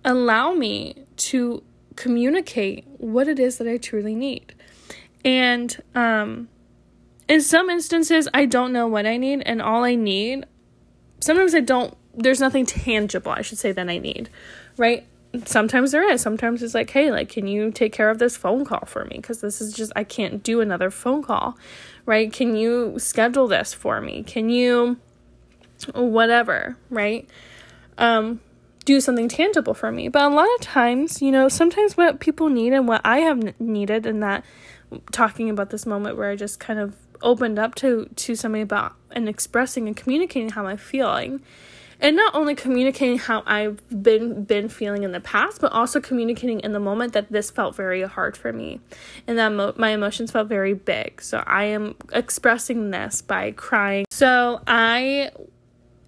allow 0.05 0.53
me 0.53 1.05
to 1.17 1.63
communicate 1.97 2.87
what 2.99 3.29
it 3.29 3.39
is 3.39 3.59
that 3.59 3.69
I 3.69 3.77
truly 3.77 4.15
need. 4.15 4.55
And 5.25 5.77
um, 5.95 6.49
in 7.29 7.43
some 7.43 7.69
instances, 7.69 8.29
I 8.33 8.47
don't 8.47 8.73
know 8.73 8.87
what 8.87 9.07
I 9.07 9.17
need, 9.17 9.43
and 9.45 9.61
all 9.61 9.85
I 9.85 9.95
need, 9.95 10.47
sometimes 11.21 11.55
I 11.55 11.61
don't, 11.61 11.95
there's 12.15 12.41
nothing 12.41 12.65
tangible, 12.65 13.33
I 13.33 13.43
should 13.43 13.59
say, 13.59 13.73
that 13.73 13.89
I 13.89 13.99
need, 13.99 14.31
right? 14.77 15.07
Sometimes 15.45 15.93
there 15.93 16.09
is. 16.09 16.21
Sometimes 16.21 16.63
it's 16.63 16.75
like 16.75 16.91
hey 16.91 17.11
like 17.11 17.29
can 17.29 17.47
you 17.47 17.71
take 17.71 17.93
care 17.93 18.11
of 18.11 18.19
this 18.19 18.37
phone 18.37 18.65
call 18.65 18.85
for 18.87 19.05
me? 19.05 19.17
Because 19.17 19.41
this 19.41 19.61
is 19.61 19.73
just 19.73 19.93
i 19.97 20.05
can't 20.05 20.43
do 20.43 20.61
another 20.61 20.91
phone 20.91 21.23
call 21.23 21.57
right? 22.07 22.33
Can 22.33 22.57
you 22.57 22.99
schedule 22.99 23.47
this 23.47 23.73
for 23.73 24.01
me? 24.01 24.23
Can 24.23 24.51
you 24.51 24.99
whatever 25.95 26.77
right? 26.89 27.29
Um 27.99 28.41
do 28.85 29.01
something 29.01 29.29
tangible 29.29 29.75
for 29.75 29.93
me. 29.93 30.09
But 30.09 30.23
a 30.23 30.35
lot 30.35 30.49
of 30.57 30.61
times 30.61 31.23
you 31.23 31.31
know 31.31 31.49
sometimes 31.49 31.97
what 31.97 32.21
people 32.21 32.49
need 32.49 32.73
and 32.73 32.89
what 32.89 33.01
i 33.05 33.19
have 33.19 33.61
needed 33.61 34.07
and 34.07 34.23
that 34.23 34.45
talking 35.13 35.51
about 35.51 35.71
this 35.71 35.87
moment 35.87 36.17
where 36.17 36.31
i 36.31 36.37
just 36.37 36.59
kind 36.59 36.79
of 36.79 36.97
opened 37.23 37.59
up 37.59 37.75
to 37.77 38.09
to 38.17 38.35
somebody 38.35 38.63
about 38.63 38.95
and 39.13 39.29
expressing 39.29 39.87
and 39.87 39.97
communicating 39.97 40.51
how 40.51 40.67
i'm 40.67 40.77
feeling 40.77 41.41
and 42.01 42.17
not 42.17 42.35
only 42.35 42.55
communicating 42.55 43.19
how 43.19 43.43
I've 43.47 43.81
been 44.03 44.45
been 44.45 44.69
feeling 44.69 45.03
in 45.03 45.13
the 45.13 45.21
past, 45.21 45.61
but 45.61 45.73
also 45.73 46.01
communicating 46.01 46.61
in 46.61 46.73
the 46.73 46.81
moment 46.81 47.13
that 47.13 47.31
this 47.31 47.51
felt 47.51 47.77
very 47.77 48.03
hard 48.03 48.37
for 48.37 48.53
me, 48.53 48.81
and 49.27 49.39
that 49.39 49.51
mo- 49.51 49.75
my 49.77 49.91
emotions 49.91 50.31
felt 50.31 50.49
very 50.49 50.75
big. 50.75 51.21
So 51.23 51.43
I 51.47 51.65
am 51.65 51.95
expressing 52.13 52.91
this 52.91 53.21
by 53.23 53.53
crying. 53.53 54.07
So 54.11 54.61
I, 54.67 55.31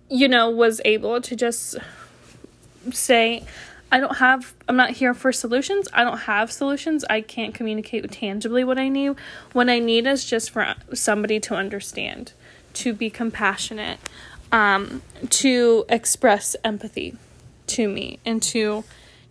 you 0.09 0.29
know, 0.29 0.51
was 0.51 0.81
able 0.85 1.21
to 1.21 1.37
just 1.37 1.77
say. 2.91 3.45
I 3.95 4.01
don't 4.01 4.17
have, 4.17 4.55
I'm 4.71 4.77
not 4.77 4.93
here 4.93 5.13
for 5.13 5.33
solutions. 5.33 5.87
I 5.93 6.03
don't 6.03 6.21
have 6.21 6.51
solutions. 6.51 7.05
I 7.11 7.21
can't 7.21 7.53
communicate 7.53 8.11
tangibly 8.11 8.65
what 8.65 8.79
I 8.79 8.89
need. 8.89 9.17
What 9.53 9.69
I 9.69 9.81
need 9.81 10.07
is 10.07 10.25
just 10.25 10.51
for 10.51 10.75
somebody 10.95 11.39
to 11.41 11.55
understand, 11.55 12.33
to 12.73 12.95
be 12.95 13.11
compassionate, 13.11 13.99
um, 14.53 15.03
to 15.31 15.85
express 15.89 16.55
empathy 16.63 17.17
to 17.69 17.89
me 17.89 18.21
and 18.25 18.43
to 18.43 18.85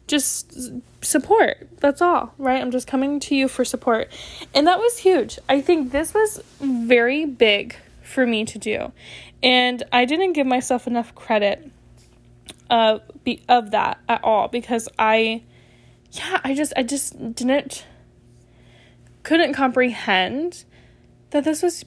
just 0.07 0.71
support. 1.01 1.69
That's 1.77 2.01
all, 2.01 2.33
right? 2.37 2.61
I'm 2.61 2.71
just 2.71 2.87
coming 2.87 3.19
to 3.21 3.35
you 3.35 3.47
for 3.47 3.63
support. 3.63 4.11
And 4.53 4.67
that 4.67 4.79
was 4.79 4.97
huge. 4.97 5.39
I 5.47 5.61
think 5.61 5.91
this 5.91 6.13
was 6.13 6.43
very 6.59 7.25
big 7.25 7.75
for 8.03 8.25
me 8.25 8.43
to 8.45 8.57
do. 8.57 8.91
And 9.41 9.83
I 9.91 10.05
didn't 10.05 10.33
give 10.33 10.47
myself 10.47 10.87
enough 10.87 11.15
credit 11.15 11.71
of 12.69 13.01
be, 13.23 13.41
of 13.47 13.71
that 13.71 13.99
at 14.07 14.23
all 14.23 14.47
because 14.47 14.87
I 14.97 15.43
yeah, 16.11 16.39
I 16.43 16.53
just 16.53 16.73
I 16.75 16.83
just 16.83 17.35
didn't 17.35 17.85
couldn't 19.23 19.53
comprehend 19.53 20.63
that 21.31 21.43
this 21.43 21.61
was 21.61 21.85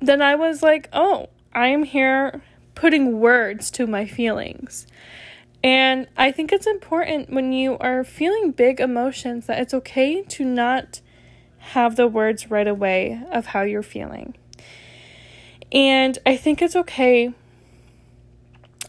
then 0.00 0.22
I 0.22 0.34
was 0.34 0.62
like, 0.62 0.88
"Oh, 0.92 1.28
I 1.52 1.68
am 1.68 1.82
here 1.82 2.42
putting 2.78 3.18
words 3.18 3.72
to 3.72 3.88
my 3.88 4.06
feelings. 4.06 4.86
And 5.64 6.06
I 6.16 6.30
think 6.30 6.52
it's 6.52 6.66
important 6.66 7.28
when 7.28 7.52
you 7.52 7.76
are 7.78 8.04
feeling 8.04 8.52
big 8.52 8.78
emotions 8.78 9.46
that 9.46 9.58
it's 9.60 9.74
okay 9.74 10.22
to 10.22 10.44
not 10.44 11.00
have 11.58 11.96
the 11.96 12.06
words 12.06 12.52
right 12.52 12.68
away 12.68 13.20
of 13.32 13.46
how 13.46 13.62
you're 13.62 13.82
feeling. 13.82 14.36
And 15.72 16.18
I 16.24 16.36
think 16.36 16.62
it's 16.62 16.76
okay 16.76 17.34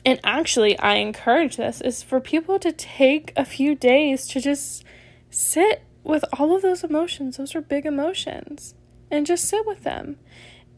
and 0.06 0.20
actually 0.24 0.78
I 0.80 0.96
encourage 0.96 1.58
this 1.58 1.82
is 1.82 2.04
for 2.04 2.20
people 2.20 2.60
to 2.60 2.72
take 2.72 3.34
a 3.36 3.44
few 3.44 3.74
days 3.76 4.28
to 4.28 4.40
just 4.40 4.84
sit 5.32 5.82
with 6.04 6.24
all 6.34 6.56
of 6.56 6.62
those 6.62 6.84
emotions. 6.84 7.38
Those 7.38 7.56
are 7.56 7.62
big 7.62 7.86
emotions. 7.86 8.76
and 9.12 9.26
just 9.26 9.46
sit 9.46 9.66
with 9.66 9.82
them 9.82 10.18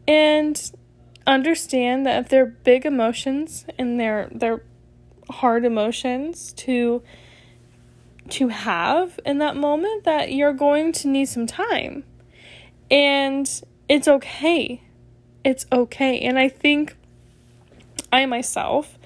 and 0.08 0.72
understand 1.28 2.06
that 2.06 2.24
if 2.24 2.30
they're 2.30 2.46
big 2.46 2.86
emotions 2.86 3.66
and 3.78 4.00
they're 4.00 4.30
they're 4.32 4.64
hard 5.30 5.66
emotions 5.66 6.54
to 6.54 7.02
to 8.30 8.48
have 8.48 9.20
in 9.26 9.40
that 9.40 9.56
moment 9.56 10.04
that 10.06 10.32
you're 10.32 10.54
going 10.54 10.92
to 10.94 11.08
need 11.08 11.26
some 11.26 11.46
time. 11.46 12.04
And 12.90 13.50
it's 13.90 14.08
okay. 14.08 14.82
It's 15.44 15.66
okay. 15.72 16.20
And 16.20 16.40
I 16.40 16.48
think 16.48 16.96
I 18.12 18.26
myself 18.26 18.98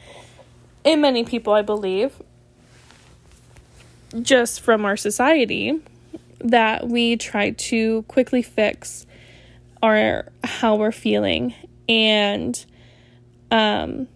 and 0.83 1.01
many 1.01 1.23
people 1.23 1.53
I 1.53 1.61
believe 1.61 2.21
just 4.21 4.61
from 4.61 4.85
our 4.85 4.95
society 4.95 5.81
that 6.39 6.87
we 6.87 7.17
try 7.17 7.51
to 7.51 8.03
quickly 8.03 8.41
fix 8.41 9.05
our 9.81 10.27
how 10.43 10.75
we're 10.75 10.91
feeling 10.91 11.53
and 11.87 12.65
um 13.51 14.07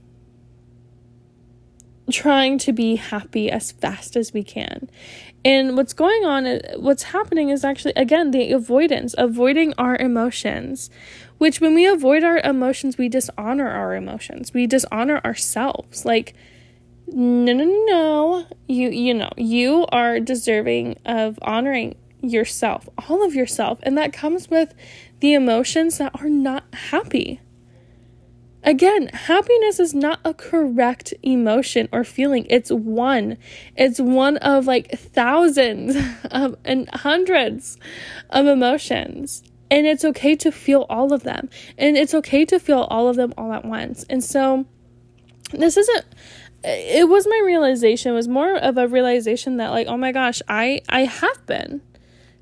trying 2.12 2.58
to 2.58 2.74
be 2.74 2.96
happy 2.96 3.50
as 3.52 3.72
fast 3.72 4.16
as 4.16 4.34
we 4.34 4.44
can. 4.44 4.90
And 5.46 5.78
what's 5.78 5.94
going 5.94 6.26
on, 6.26 6.60
what's 6.78 7.04
happening 7.04 7.50
is 7.50 7.64
actually, 7.64 7.94
again, 7.96 8.32
the 8.32 8.52
avoidance, 8.52 9.16
avoiding 9.18 9.74
our 9.78 9.96
emotions, 9.96 10.90
which 11.38 11.62
when 11.62 11.74
we 11.74 11.86
avoid 11.86 12.24
our 12.24 12.40
emotions, 12.40 12.98
we 12.98 13.08
dishonor 13.08 13.70
our 13.70 13.96
emotions. 13.96 14.54
We 14.54 14.68
dishonor 14.68 15.22
ourselves. 15.24 16.04
Like, 16.04 16.36
no, 17.08 17.54
no, 17.54 17.64
no, 17.64 17.86
no. 17.86 18.46
You, 18.68 18.90
you 18.90 19.14
know, 19.14 19.30
you 19.38 19.86
are 19.92 20.20
deserving 20.20 21.00
of 21.06 21.40
honoring 21.42 21.96
yourself, 22.22 22.90
all 23.08 23.24
of 23.24 23.34
yourself. 23.34 23.80
And 23.84 23.98
that 23.98 24.12
comes 24.12 24.50
with 24.50 24.74
the 25.22 25.34
emotions 25.34 25.98
that 26.00 26.20
are 26.22 26.30
not 26.30 26.66
happy. 26.74 27.40
Again, 28.64 29.08
happiness 29.08 29.80
is 29.80 29.94
not 29.94 30.20
a 30.26 30.34
correct 30.34 31.14
emotion 31.24 31.88
or 31.92 32.04
feeling. 32.04 32.46
It's 32.50 32.72
one. 32.72 33.38
It's 33.78 34.00
one 34.00 34.38
of 34.38 34.68
like 34.68 34.92
thousands 34.92 35.96
of 36.32 36.58
and 36.66 36.90
hundreds 36.90 37.78
of 38.30 38.48
emotions. 38.48 39.44
And 39.72 39.86
it's 39.86 40.04
okay 40.04 40.36
to 40.38 40.52
feel 40.52 40.86
all 40.90 41.14
of 41.14 41.24
them. 41.24 41.50
And 41.78 41.96
it's 41.96 42.14
okay 42.14 42.44
to 42.46 42.60
feel 42.60 42.88
all 42.90 43.08
of 43.08 43.16
them 43.16 43.34
all 43.38 43.54
at 43.54 43.64
once. 43.64 44.04
And 44.10 44.24
so 44.24 44.66
this 45.52 45.78
isn't 45.78 46.06
it 46.64 47.08
was 47.08 47.26
my 47.26 47.42
realization 47.46 48.12
it 48.12 48.16
was 48.16 48.28
more 48.28 48.58
of 48.58 48.78
a 48.78 48.88
realization 48.88 49.58
that 49.58 49.70
like 49.70 49.88
oh 49.88 49.96
my 49.96 50.12
gosh 50.12 50.42
i 50.48 50.82
i 50.90 51.06
have 51.06 51.46
been 51.46 51.82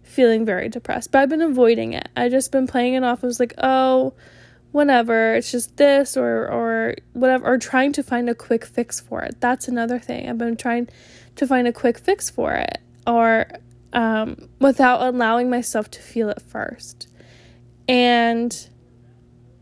feeling 0.01 0.43
very 0.43 0.69
depressed 0.69 1.11
but 1.11 1.19
i've 1.19 1.29
been 1.29 1.41
avoiding 1.41 1.93
it 1.93 2.09
i 2.17 2.27
just 2.27 2.51
been 2.51 2.67
playing 2.67 2.95
it 2.95 3.03
off 3.03 3.23
i 3.23 3.27
was 3.27 3.39
like 3.39 3.53
oh 3.59 4.13
whatever 4.77 5.33
it's 5.33 5.51
just 5.51 5.75
this 5.77 6.15
or 6.15 6.47
or 6.47 6.95
whatever 7.13 7.45
or 7.45 7.57
trying 7.57 7.91
to 7.91 8.01
find 8.01 8.29
a 8.29 8.35
quick 8.35 8.63
fix 8.63 8.99
for 8.99 9.21
it 9.23 9.35
that's 9.41 9.67
another 9.67 9.99
thing 9.99 10.29
i've 10.29 10.37
been 10.37 10.55
trying 10.55 10.87
to 11.35 11.45
find 11.45 11.67
a 11.67 11.73
quick 11.73 11.97
fix 11.97 12.29
for 12.29 12.53
it 12.53 12.79
or 13.05 13.47
um, 13.93 14.49
without 14.59 15.01
allowing 15.01 15.49
myself 15.49 15.89
to 15.89 16.01
feel 16.01 16.29
it 16.29 16.41
first 16.41 17.07
and 17.87 18.69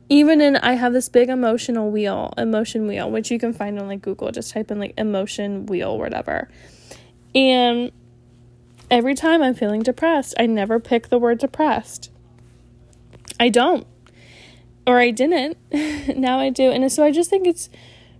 even 0.09 0.39
in 0.41 0.55
I 0.57 0.73
have 0.73 0.93
this 0.93 1.09
big 1.09 1.29
emotional 1.29 1.89
wheel, 1.89 2.33
emotion 2.37 2.87
wheel, 2.87 3.09
which 3.09 3.31
you 3.31 3.39
can 3.39 3.53
find 3.53 3.79
on 3.79 3.87
like 3.87 4.01
Google. 4.01 4.31
Just 4.31 4.51
type 4.51 4.69
in 4.69 4.79
like 4.79 4.93
emotion 4.97 5.65
wheel, 5.65 5.97
whatever. 5.97 6.47
And 7.33 7.91
every 8.91 9.15
time 9.15 9.41
I'm 9.41 9.55
feeling 9.55 9.81
depressed, 9.81 10.35
I 10.39 10.45
never 10.45 10.79
pick 10.79 11.09
the 11.09 11.17
word 11.17 11.39
depressed. 11.39 12.11
I 13.39 13.49
don't. 13.49 13.87
Or 14.87 14.99
I 14.99 15.11
didn't. 15.11 15.57
now 16.17 16.39
I 16.39 16.49
do. 16.49 16.71
And 16.71 16.91
so 16.91 17.03
I 17.03 17.11
just 17.11 17.29
think 17.29 17.47
it's 17.47 17.69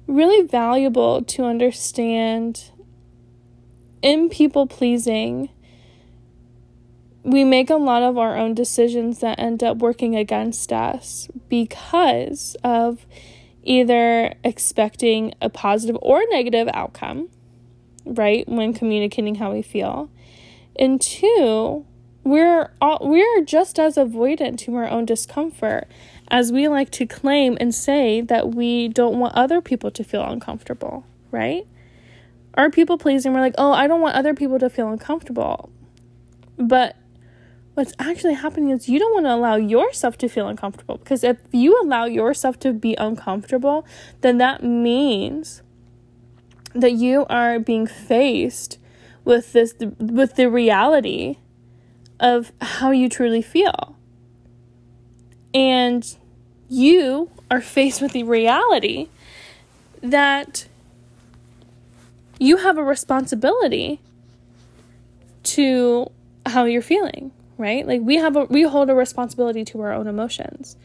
really 0.08 0.46
valuable 0.48 1.24
to 1.24 1.46
understand 1.46 2.72
in 4.02 4.30
people 4.30 4.68
pleasing 4.68 5.50
we 7.26 7.44
make 7.44 7.72
a 7.72 7.76
lot 7.76 8.04
of 8.04 8.20
our 8.20 8.38
own 8.38 8.54
decisions 8.54 9.20
that 9.20 9.40
end 9.40 9.64
up 9.64 9.78
working 9.78 10.16
against 10.16 10.72
us 10.72 11.28
because 11.50 12.56
of 12.64 13.08
either 13.64 14.36
expecting 14.44 15.34
a 15.42 15.50
positive 15.50 15.98
or 16.04 16.24
negative 16.30 16.70
outcome, 16.72 17.28
right, 18.06 18.48
when 18.48 18.76
communicating 18.76 19.36
how 19.36 19.52
we 19.52 19.64
feel. 19.64 20.12
And 20.78 21.02
two, 21.02 21.88
we're 22.26 22.72
all, 22.82 22.98
we're 23.02 23.44
just 23.44 23.80
as 23.80 23.96
avoidant 23.96 24.58
to 24.58 24.76
our 24.76 24.90
own 24.90 25.06
discomfort 25.06 25.88
as 26.30 26.52
we 26.52 26.68
like 26.68 26.90
to 26.90 27.06
claim 27.06 27.56
and 27.62 27.74
say 27.74 28.20
that 28.20 28.56
we 28.56 28.88
don't 28.88 29.20
want 29.20 29.36
other 29.36 29.62
people 29.62 29.92
to 29.92 30.04
feel 30.04 30.24
uncomfortable, 30.26 31.06
right? 31.30 31.68
Our 32.56 32.72
people 32.72 32.98
pleasing, 32.98 33.32
we're 33.32 33.42
like, 33.42 33.54
oh, 33.60 33.72
I 33.72 33.88
don't 33.88 34.02
want 34.02 34.16
other 34.16 34.34
people 34.34 34.58
to 34.58 34.72
feel 34.72 34.90
uncomfortable. 34.92 35.70
But 36.58 36.96
what's 37.76 37.94
actually 38.00 38.34
happening 38.34 38.72
is 38.72 38.90
you 38.90 38.98
don't 38.98 39.14
want 39.14 39.28
to 39.28 39.36
allow 39.36 39.56
yourself 39.56 40.18
to 40.18 40.28
feel 40.28 40.48
uncomfortable 40.48 40.98
because 40.98 41.24
if 41.24 41.38
you 41.52 41.80
allow 41.84 42.06
yourself 42.06 42.58
to 42.62 42.74
be 42.74 42.96
uncomfortable, 42.96 43.86
then 44.22 44.40
that 44.40 44.64
means 44.64 45.62
that 46.74 46.94
you 46.94 47.28
are 47.30 47.60
being 47.60 47.86
faced 47.86 48.80
with 49.24 49.54
this 49.54 49.76
with 50.00 50.36
the 50.36 50.50
reality 50.50 51.38
of 52.20 52.52
how 52.62 52.92
you 52.92 53.10
truly 53.10 53.42
feel. 53.42 53.96
And 55.54 56.16
you 56.70 57.30
are 57.50 57.62
faced 57.62 58.02
with 58.02 58.12
the 58.12 58.24
reality 58.24 59.10
that 60.02 60.68
you 62.40 62.58
have 62.58 62.78
a 62.78 62.84
responsibility 62.84 64.00
to 65.44 66.12
how 66.46 66.66
you're 66.66 66.82
feeling 66.82 67.32
right? 67.58 67.86
Like 67.86 68.02
we 68.02 68.16
have 68.18 68.36
a 68.36 68.46
we 68.46 68.64
hold 68.64 68.90
a 68.90 68.96
responsibility 68.96 69.66
to 69.66 69.82
our 69.82 69.94
own 69.94 70.08
emotions. 70.08 70.76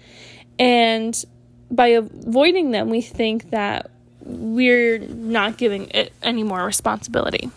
And 0.59 1.23
by 1.71 1.89
avoiding 1.89 2.71
them, 2.71 2.91
we 2.91 3.01
think 3.01 3.51
that 3.51 3.91
we're 4.23 4.99
not 4.99 5.57
giving 5.57 5.89
it 5.91 6.13
any 6.23 6.43
more 6.43 6.65
responsibility. 6.65 7.51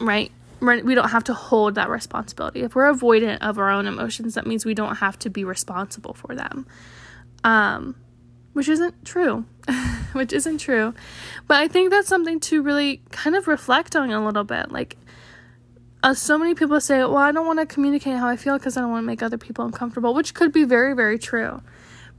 Right? 0.00 0.32
We 0.60 0.94
don't 0.94 1.10
have 1.10 1.24
to 1.24 1.34
hold 1.34 1.74
that 1.74 1.90
responsibility. 1.90 2.62
If 2.62 2.74
we're 2.74 2.92
avoidant 2.92 3.38
of 3.38 3.58
our 3.58 3.70
own 3.70 3.86
emotions, 3.86 4.34
that 4.34 4.46
means 4.46 4.64
we 4.64 4.74
don't 4.74 4.96
have 4.96 5.18
to 5.20 5.30
be 5.30 5.44
responsible 5.44 6.14
for 6.14 6.34
them. 6.34 6.66
Um, 7.44 7.94
which 8.54 8.68
isn't 8.68 9.04
true. 9.04 9.44
which 10.12 10.32
isn't 10.32 10.58
true. 10.58 10.94
But 11.46 11.58
I 11.58 11.68
think 11.68 11.90
that's 11.90 12.08
something 12.08 12.40
to 12.40 12.62
really 12.62 13.02
kind 13.10 13.36
of 13.36 13.48
reflect 13.48 13.94
on 13.94 14.10
a 14.10 14.24
little 14.24 14.44
bit. 14.44 14.72
Like, 14.72 14.96
uh, 16.02 16.14
so 16.14 16.38
many 16.38 16.54
people 16.54 16.80
say, 16.80 17.00
well, 17.00 17.18
I 17.18 17.32
don't 17.32 17.46
want 17.46 17.58
to 17.58 17.66
communicate 17.66 18.16
how 18.16 18.28
I 18.28 18.36
feel 18.36 18.56
because 18.56 18.76
I 18.76 18.80
don't 18.80 18.90
want 18.90 19.02
to 19.02 19.06
make 19.06 19.22
other 19.22 19.36
people 19.36 19.66
uncomfortable, 19.66 20.14
which 20.14 20.32
could 20.32 20.52
be 20.52 20.64
very, 20.64 20.94
very 20.94 21.18
true. 21.18 21.60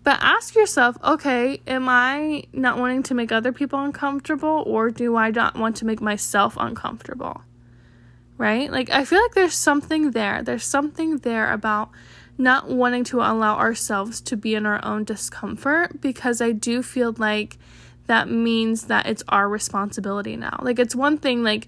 But 0.04 0.20
ask 0.22 0.56
yourself, 0.56 0.96
okay, 1.04 1.60
am 1.66 1.90
I 1.90 2.44
not 2.54 2.78
wanting 2.78 3.04
to 3.04 3.14
make 3.14 3.32
other 3.32 3.52
people 3.52 3.80
uncomfortable 3.80 4.64
or 4.68 4.92
do 4.92 5.16
I 5.16 5.32
not 5.32 5.58
want 5.58 5.76
to 5.78 5.86
make 5.86 6.02
myself 6.02 6.56
uncomfortable? 6.60 7.42
Right? 8.38 8.72
Like, 8.72 8.92
I 8.92 9.04
feel 9.04 9.22
like 9.22 9.34
there's 9.34 9.56
something 9.56 10.12
there. 10.12 10.44
There's 10.44 10.64
something 10.64 11.18
there 11.18 11.52
about 11.52 11.90
not 12.38 12.70
wanting 12.70 13.04
to 13.06 13.18
allow 13.18 13.58
ourselves 13.58 14.22
to 14.22 14.38
be 14.38 14.54
in 14.54 14.66
our 14.66 14.84
own 14.86 15.04
discomfort 15.04 16.00
because 16.02 16.40
I 16.40 16.52
do 16.52 16.84
feel 16.84 17.16
like 17.18 17.58
that 18.06 18.30
means 18.30 18.84
that 18.84 19.08
it's 19.08 19.24
our 19.28 19.50
responsibility 19.50 20.36
now. 20.38 20.60
Like, 20.62 20.78
it's 20.78 20.96
one 20.96 21.18
thing, 21.18 21.44
like, 21.44 21.68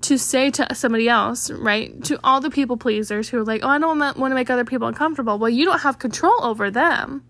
to 0.00 0.18
say 0.18 0.50
to 0.50 0.74
somebody 0.74 1.08
else, 1.08 1.50
right? 1.50 2.02
To 2.04 2.18
all 2.24 2.40
the 2.40 2.50
people 2.50 2.76
pleasers 2.76 3.28
who 3.28 3.38
are 3.38 3.44
like, 3.44 3.62
oh, 3.62 3.68
I 3.68 3.78
don't 3.78 3.98
want 3.98 4.30
to 4.30 4.34
make 4.34 4.50
other 4.50 4.64
people 4.64 4.88
uncomfortable. 4.88 5.38
Well, 5.38 5.50
you 5.50 5.64
don't 5.66 5.82
have 5.82 5.98
control 5.98 6.42
over 6.42 6.70
them. 6.70 7.22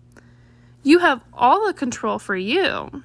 You 0.83 0.99
have 0.99 1.21
all 1.33 1.67
the 1.67 1.73
control 1.73 2.17
for 2.17 2.35
you. 2.35 3.03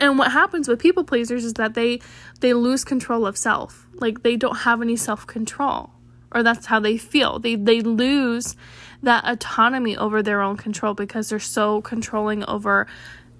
And 0.00 0.18
what 0.18 0.32
happens 0.32 0.68
with 0.68 0.80
people 0.80 1.04
pleasers 1.04 1.44
is 1.44 1.54
that 1.54 1.74
they 1.74 2.00
they 2.40 2.54
lose 2.54 2.84
control 2.84 3.26
of 3.26 3.36
self. 3.36 3.86
Like 3.94 4.22
they 4.22 4.36
don't 4.36 4.58
have 4.58 4.82
any 4.82 4.96
self-control 4.96 5.90
or 6.32 6.42
that's 6.42 6.66
how 6.66 6.80
they 6.80 6.96
feel. 6.98 7.38
They 7.38 7.56
they 7.56 7.80
lose 7.80 8.56
that 9.02 9.24
autonomy 9.26 9.96
over 9.96 10.22
their 10.22 10.42
own 10.42 10.56
control 10.56 10.94
because 10.94 11.28
they're 11.28 11.38
so 11.38 11.80
controlling 11.80 12.44
over 12.44 12.86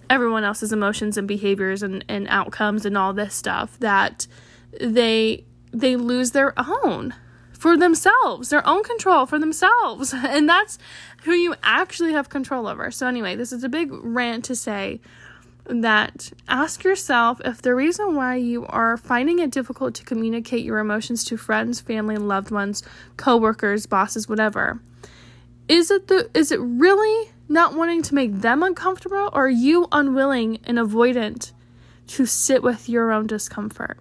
everyone 0.08 0.44
else's 0.44 0.72
emotions 0.72 1.18
and 1.18 1.26
behaviors 1.26 1.82
and, 1.82 2.04
and 2.08 2.28
outcomes 2.28 2.86
and 2.86 2.96
all 2.96 3.12
this 3.12 3.34
stuff 3.34 3.78
that 3.80 4.26
they 4.80 5.44
they 5.72 5.96
lose 5.96 6.30
their 6.30 6.54
own 6.56 7.14
for 7.52 7.76
themselves, 7.76 8.50
their 8.50 8.66
own 8.66 8.82
control 8.82 9.26
for 9.26 9.38
themselves. 9.38 10.14
And 10.24 10.48
that's 10.48 10.78
who 11.24 11.32
you 11.32 11.54
actually 11.62 12.12
have 12.12 12.28
control 12.28 12.66
over. 12.66 12.90
So 12.90 13.06
anyway, 13.06 13.34
this 13.34 13.52
is 13.52 13.64
a 13.64 13.68
big 13.68 13.90
rant 13.90 14.44
to 14.46 14.56
say 14.56 15.00
that 15.68 16.32
ask 16.48 16.84
yourself 16.84 17.40
if 17.44 17.62
the 17.62 17.74
reason 17.74 18.14
why 18.14 18.36
you 18.36 18.66
are 18.66 18.96
finding 18.96 19.38
it 19.38 19.50
difficult 19.50 19.94
to 19.94 20.04
communicate 20.04 20.64
your 20.64 20.78
emotions 20.78 21.24
to 21.24 21.36
friends, 21.36 21.80
family, 21.80 22.16
loved 22.16 22.50
ones, 22.50 22.82
coworkers, 23.16 23.86
bosses, 23.86 24.28
whatever, 24.28 24.80
is 25.68 25.90
it 25.90 26.08
the 26.08 26.30
is 26.34 26.52
it 26.52 26.60
really 26.60 27.30
not 27.48 27.74
wanting 27.74 28.02
to 28.02 28.14
make 28.14 28.32
them 28.32 28.62
uncomfortable 28.62 29.30
or 29.32 29.46
are 29.46 29.48
you 29.48 29.86
unwilling 29.92 30.58
and 30.64 30.78
avoidant 30.78 31.52
to 32.06 32.26
sit 32.26 32.62
with 32.62 32.88
your 32.88 33.10
own 33.10 33.26
discomfort? 33.26 33.98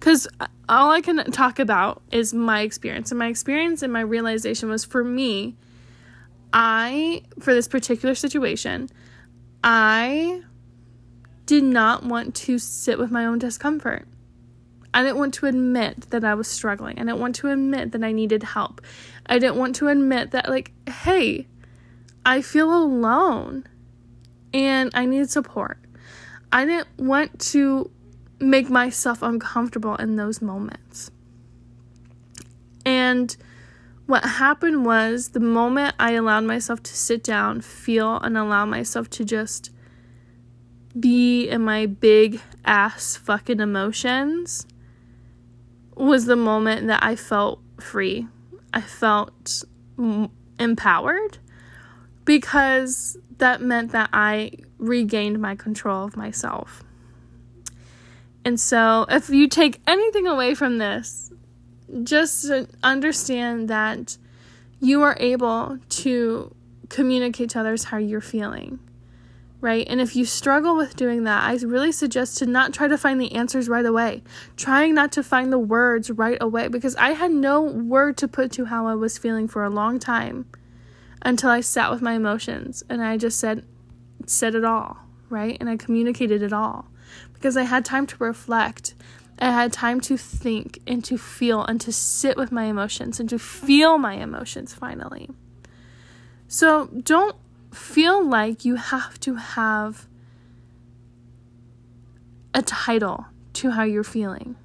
Cuz 0.00 0.28
uh, 0.40 0.46
all 0.68 0.90
I 0.90 1.00
can 1.00 1.30
talk 1.32 1.58
about 1.58 2.02
is 2.12 2.34
my 2.34 2.60
experience. 2.60 3.10
And 3.10 3.18
my 3.18 3.28
experience 3.28 3.82
and 3.82 3.92
my 3.92 4.00
realization 4.00 4.68
was 4.68 4.84
for 4.84 5.02
me 5.02 5.56
I 6.52 7.22
for 7.40 7.54
this 7.54 7.68
particular 7.68 8.14
situation, 8.14 8.88
I 9.62 10.42
did 11.46 11.64
not 11.64 12.04
want 12.04 12.34
to 12.34 12.58
sit 12.58 12.98
with 12.98 13.10
my 13.10 13.24
own 13.24 13.38
discomfort. 13.38 14.06
I 14.92 15.02
didn't 15.02 15.18
want 15.18 15.34
to 15.34 15.46
admit 15.46 16.10
that 16.10 16.24
I 16.24 16.34
was 16.34 16.48
struggling. 16.48 16.98
I 16.98 17.04
didn't 17.04 17.20
want 17.20 17.34
to 17.36 17.50
admit 17.50 17.92
that 17.92 18.02
I 18.02 18.12
needed 18.12 18.42
help. 18.42 18.80
I 19.26 19.38
didn't 19.38 19.56
want 19.56 19.76
to 19.76 19.88
admit 19.88 20.30
that, 20.30 20.48
like, 20.48 20.72
hey, 20.88 21.46
I 22.24 22.42
feel 22.42 22.74
alone 22.74 23.66
and 24.52 24.90
I 24.94 25.06
need 25.06 25.30
support. 25.30 25.78
I 26.50 26.64
didn't 26.64 26.88
want 26.98 27.38
to 27.52 27.90
make 28.40 28.70
myself 28.70 29.22
uncomfortable 29.22 29.96
in 29.96 30.16
those 30.16 30.40
moments. 30.40 31.10
And 32.84 33.36
what 34.08 34.24
happened 34.24 34.86
was 34.86 35.28
the 35.28 35.40
moment 35.40 35.94
I 36.00 36.12
allowed 36.12 36.44
myself 36.44 36.82
to 36.84 36.96
sit 36.96 37.22
down, 37.22 37.60
feel, 37.60 38.16
and 38.16 38.38
allow 38.38 38.64
myself 38.64 39.10
to 39.10 39.24
just 39.24 39.70
be 40.98 41.46
in 41.46 41.60
my 41.60 41.84
big 41.84 42.40
ass 42.64 43.16
fucking 43.16 43.60
emotions 43.60 44.66
was 45.94 46.24
the 46.24 46.36
moment 46.36 46.86
that 46.86 47.04
I 47.04 47.16
felt 47.16 47.60
free. 47.78 48.26
I 48.72 48.80
felt 48.80 49.62
empowered 50.58 51.36
because 52.24 53.18
that 53.36 53.60
meant 53.60 53.92
that 53.92 54.08
I 54.14 54.52
regained 54.78 55.38
my 55.38 55.54
control 55.54 56.06
of 56.06 56.16
myself. 56.16 56.82
And 58.42 58.58
so, 58.58 59.04
if 59.10 59.28
you 59.28 59.48
take 59.48 59.82
anything 59.86 60.26
away 60.26 60.54
from 60.54 60.78
this, 60.78 61.30
just 62.02 62.50
understand 62.82 63.68
that 63.68 64.16
you 64.80 65.02
are 65.02 65.16
able 65.18 65.78
to 65.88 66.54
communicate 66.88 67.50
to 67.50 67.60
others 67.60 67.84
how 67.84 67.96
you're 67.96 68.20
feeling 68.20 68.78
right? 69.60 69.86
And 69.88 70.00
if 70.00 70.14
you 70.14 70.24
struggle 70.24 70.76
with 70.76 70.96
doing 70.96 71.24
that, 71.24 71.42
I 71.42 71.54
really 71.64 71.92
suggest 71.92 72.38
to 72.38 72.46
not 72.46 72.72
try 72.72 72.88
to 72.88 72.98
find 72.98 73.20
the 73.20 73.32
answers 73.32 73.68
right 73.68 73.84
away. 73.84 74.22
Trying 74.56 74.94
not 74.94 75.12
to 75.12 75.22
find 75.22 75.52
the 75.52 75.58
words 75.58 76.10
right 76.10 76.38
away 76.40 76.68
because 76.68 76.94
I 76.96 77.10
had 77.10 77.32
no 77.32 77.60
word 77.62 78.16
to 78.18 78.28
put 78.28 78.52
to 78.52 78.66
how 78.66 78.86
I 78.86 78.94
was 78.94 79.18
feeling 79.18 79.48
for 79.48 79.64
a 79.64 79.70
long 79.70 79.98
time 79.98 80.46
until 81.22 81.50
I 81.50 81.60
sat 81.60 81.90
with 81.90 82.00
my 82.00 82.12
emotions 82.12 82.84
and 82.88 83.02
I 83.02 83.16
just 83.16 83.40
said 83.40 83.64
said 84.26 84.54
it 84.54 84.64
all, 84.64 84.98
right? 85.28 85.56
And 85.58 85.68
I 85.68 85.76
communicated 85.76 86.42
it 86.42 86.52
all 86.52 86.86
because 87.34 87.56
I 87.56 87.62
had 87.62 87.84
time 87.84 88.06
to 88.06 88.16
reflect. 88.18 88.94
I 89.40 89.52
had 89.52 89.72
time 89.72 90.00
to 90.02 90.16
think 90.16 90.80
and 90.86 91.04
to 91.04 91.16
feel 91.16 91.64
and 91.64 91.80
to 91.82 91.92
sit 91.92 92.36
with 92.36 92.50
my 92.50 92.64
emotions 92.64 93.20
and 93.20 93.28
to 93.28 93.38
feel 93.38 93.98
my 93.98 94.14
emotions 94.14 94.74
finally. 94.74 95.30
So 96.48 96.86
don't 96.86 97.36
feel 97.72 98.24
like 98.24 98.64
you 98.64 98.76
have 98.76 99.20
to 99.20 99.36
have 99.36 100.06
a 102.54 102.62
title 102.62 103.26
to 103.54 103.70
how 103.70 103.84
you're 103.84 104.02
feeling, 104.02 104.56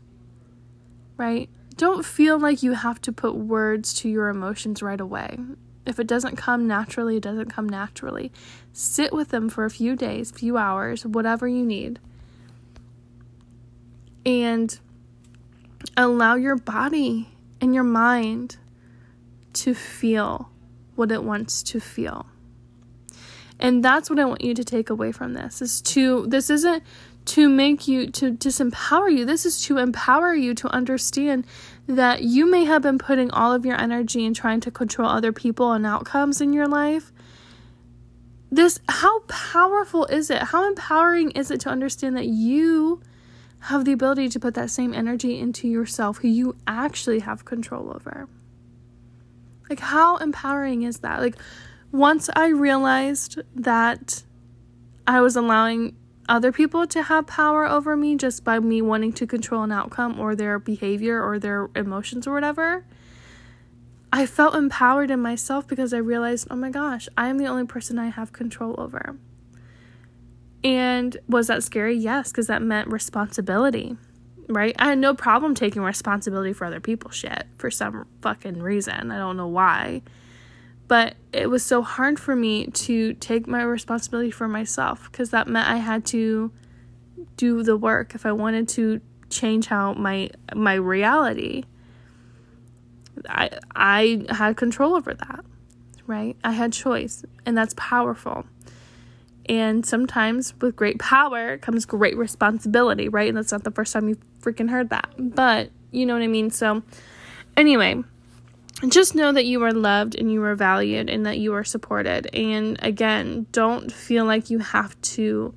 right? 1.18 1.50
Don't 1.76 2.06
feel 2.06 2.40
like 2.40 2.64
you 2.64 2.74
have 2.74 3.02
to 3.02 3.12
put 3.12 3.36
words 3.36 3.94
to 3.96 4.10
your 4.10 4.30
emotions 4.30 4.82
right 4.82 5.02
away. 5.02 5.38
If 5.86 6.00
it 6.00 6.08
doesn't 6.08 6.38
come 6.38 6.66
naturally, 6.66 7.18
it 7.18 7.24
doesn't 7.24 7.50
come 7.50 7.68
naturally. 7.68 8.32
Sit 8.72 9.12
with 9.12 9.30
them 9.30 9.50
for 9.50 9.66
a 9.66 9.70
few 9.70 9.96
days, 9.96 10.32
few 10.32 10.58
hours, 10.58 11.06
whatever 11.06 11.48
you 11.48 11.66
need 11.66 12.00
and 14.26 14.80
allow 15.98 16.36
your 16.36 16.56
body 16.56 17.30
and 17.62 17.74
your 17.74 17.84
mind 17.84 18.58
to 19.54 19.74
feel 19.74 20.50
what 20.96 21.12
it 21.12 21.24
wants 21.24 21.64
to 21.64 21.80
feel. 21.80 22.26
And 23.60 23.84
that's 23.84 24.10
what 24.10 24.20
I 24.20 24.26
want 24.26 24.44
you 24.44 24.54
to 24.54 24.64
take 24.64 24.90
away 24.90 25.12
from 25.12 25.34
this 25.34 25.62
is 25.62 25.82
to 25.82 26.26
this 26.28 26.50
isn't 26.50 26.84
to 27.26 27.48
make 27.48 27.88
you 27.88 28.08
to 28.08 28.34
disempower 28.34 29.16
you. 29.16 29.26
This 29.26 29.46
is 29.46 29.62
to 29.66 29.78
empower 29.78 30.34
you 30.34 30.54
to 30.56 30.68
understand 30.70 31.46
that 31.88 32.24
you 32.24 32.50
may 32.50 32.66
have 32.66 32.82
been 32.82 32.98
putting 32.98 33.32
all 33.32 33.54
of 33.54 33.66
your 33.66 33.80
energy 33.80 34.26
in 34.26 34.34
trying 34.34 34.60
to 34.62 34.72
control 34.72 35.08
other 35.08 35.32
people 35.32 35.72
and 35.72 35.86
outcomes 35.86 36.42
in 36.42 36.52
your 36.52 36.68
life. 36.68 37.14
This 38.52 38.80
how 38.90 39.22
powerful 39.22 40.06
is 40.06 40.30
it? 40.30 40.40
How 40.40 40.68
empowering 40.68 41.32
is 41.32 41.50
it 41.50 41.62
to 41.62 41.70
understand 41.70 42.18
that 42.18 42.28
you 42.28 43.02
have 43.64 43.86
the 43.86 43.94
ability 43.94 44.28
to 44.28 44.40
put 44.40 44.54
that 44.56 44.70
same 44.70 44.94
energy 44.94 45.40
into 45.40 45.68
yourself 45.70 46.18
who 46.18 46.28
you 46.28 46.56
actually 46.68 47.20
have 47.20 47.46
control 47.46 47.92
over. 47.96 48.28
Like, 49.70 49.80
how 49.80 50.18
empowering 50.18 50.82
is 50.82 51.00
that? 51.00 51.22
Like, 51.22 51.38
once 51.92 52.30
I 52.36 52.48
realized 52.48 53.40
that 53.56 54.24
I 55.08 55.22
was 55.22 55.38
allowing 55.38 55.96
other 56.28 56.52
people 56.52 56.88
to 56.88 57.04
have 57.04 57.26
power 57.28 57.66
over 57.66 57.96
me 57.96 58.18
just 58.18 58.44
by 58.44 58.60
me 58.60 58.82
wanting 58.82 59.14
to 59.14 59.28
control 59.28 59.64
an 59.64 59.72
outcome 59.72 60.20
or 60.20 60.36
their 60.36 60.60
behavior 60.60 61.24
or 61.24 61.40
their 61.40 61.70
emotions 61.74 62.28
or 62.28 62.34
whatever, 62.34 62.86
I 64.12 64.26
felt 64.26 64.56
empowered 64.56 65.10
in 65.10 65.22
myself 65.22 65.68
because 65.68 65.94
I 65.94 65.98
realized, 65.98 66.48
oh 66.52 66.58
my 66.58 66.70
gosh, 66.70 67.08
I 67.18 67.30
am 67.30 67.38
the 67.38 67.48
only 67.48 67.66
person 67.66 67.98
I 67.98 68.10
have 68.10 68.34
control 68.34 68.76
over. 68.78 69.18
And 70.64 71.18
was 71.28 71.48
that 71.48 71.64
scary? 71.64 71.96
Yes, 71.96 72.32
because 72.32 72.48
that 72.48 72.62
meant 72.62 72.88
responsibility, 72.88 73.98
right? 74.48 74.76
I 74.80 74.90
had 74.90 74.98
no 74.98 75.14
problem 75.14 75.56
taking 75.56 75.82
responsibility 75.82 76.54
for 76.54 76.66
other 76.66 76.80
people's 76.80 77.16
shit 77.16 77.48
for 77.58 77.70
some 77.70 78.08
fucking 78.22 78.62
reason. 78.62 79.12
I 79.12 79.18
don't 79.18 79.36
know 79.36 79.48
why. 79.48 80.02
But 80.88 81.16
it 81.32 81.50
was 81.50 81.64
so 81.64 81.82
hard 81.82 82.20
for 82.20 82.36
me 82.36 82.68
to 82.68 83.14
take 83.16 83.48
my 83.48 83.64
responsibility 83.64 84.32
for 84.32 84.48
myself 84.48 85.10
because 85.12 85.32
that 85.32 85.48
meant 85.48 85.68
I 85.68 85.78
had 85.78 86.06
to 86.08 86.52
do 87.38 87.64
the 87.64 87.76
work 87.78 88.16
if 88.16 88.26
I 88.26 88.32
wanted 88.32 88.68
to 88.70 89.02
change 89.30 89.68
how 89.68 89.94
my 89.94 90.30
my 90.54 90.76
reality. 90.76 91.64
I 93.28 93.50
I 93.76 94.26
had 94.30 94.58
control 94.58 94.96
over 94.96 95.14
that, 95.14 95.44
right? 96.06 96.36
I 96.44 96.52
had 96.52 96.74
choice, 96.74 97.24
and 97.46 97.58
that's 97.58 97.74
powerful. 97.76 98.46
And 99.48 99.86
sometimes 99.86 100.54
with 100.62 100.76
great 100.76 101.00
power 101.00 101.58
comes 101.58 101.86
great 101.86 102.18
responsibility, 102.18 103.10
right? 103.10 103.28
And 103.28 103.38
that's 103.38 103.52
not 103.52 103.64
the 103.64 103.72
first 103.72 103.94
time 103.94 104.08
you 104.10 104.18
freaking 104.42 104.70
heard 104.70 104.90
that. 104.90 105.10
But 105.18 105.70
you 105.92 106.06
know 106.06 106.14
what 106.14 106.24
I 106.24 106.28
mean? 106.28 106.50
So, 106.50 106.82
anyway, 107.58 108.02
just 108.90 109.16
know 109.16 109.32
that 109.32 109.46
you 109.46 109.64
are 109.64 109.72
loved 109.72 110.16
and 110.16 110.32
you 110.32 110.44
are 110.44 110.56
valued 110.56 111.10
and 111.10 111.26
that 111.26 111.40
you 111.40 111.54
are 111.54 111.64
supported. 111.64 112.34
And 112.34 112.78
again, 112.82 113.48
don't 113.52 113.92
feel 113.92 114.26
like 114.26 114.50
you 114.50 114.60
have 114.60 115.00
to 115.02 115.54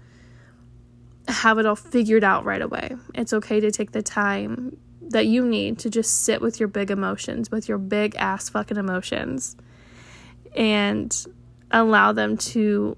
have 1.29 1.59
it 1.59 1.67
all 1.67 1.77
figured 1.77 2.25
out 2.25 2.45
right 2.45 2.63
away. 2.63 2.97
It's 3.15 3.33
okay 3.33 3.61
to 3.61 3.71
take 3.71 3.93
the 3.93 4.03
time 4.03 4.77
that 5.09 5.27
you 5.27 5.45
need 5.45 5.79
to 5.81 5.91
just 5.91 6.23
sit 6.23 6.41
with 6.41 6.61
your 6.61 6.69
big 6.69 6.91
emotions, 6.91 7.51
with 7.51 7.69
your 7.69 7.79
big 7.79 8.15
ass 8.17 8.49
fucking 8.49 8.77
emotions, 8.77 9.57
and 10.55 11.27
allow 11.71 12.13
them 12.13 12.37
to 12.37 12.97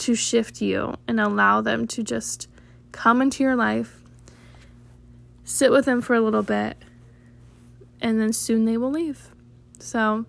to 0.00 0.14
shift 0.14 0.60
you 0.60 0.94
and 1.06 1.20
allow 1.20 1.60
them 1.60 1.86
to 1.88 2.02
just 2.02 2.48
come 2.92 3.22
into 3.22 3.42
your 3.42 3.56
life, 3.56 4.02
sit 5.44 5.70
with 5.70 5.84
them 5.84 6.00
for 6.00 6.14
a 6.14 6.20
little 6.20 6.42
bit, 6.42 6.76
and 8.00 8.20
then 8.20 8.32
soon 8.32 8.64
they 8.64 8.76
will 8.76 8.90
leave. 8.90 9.28
So, 9.78 10.26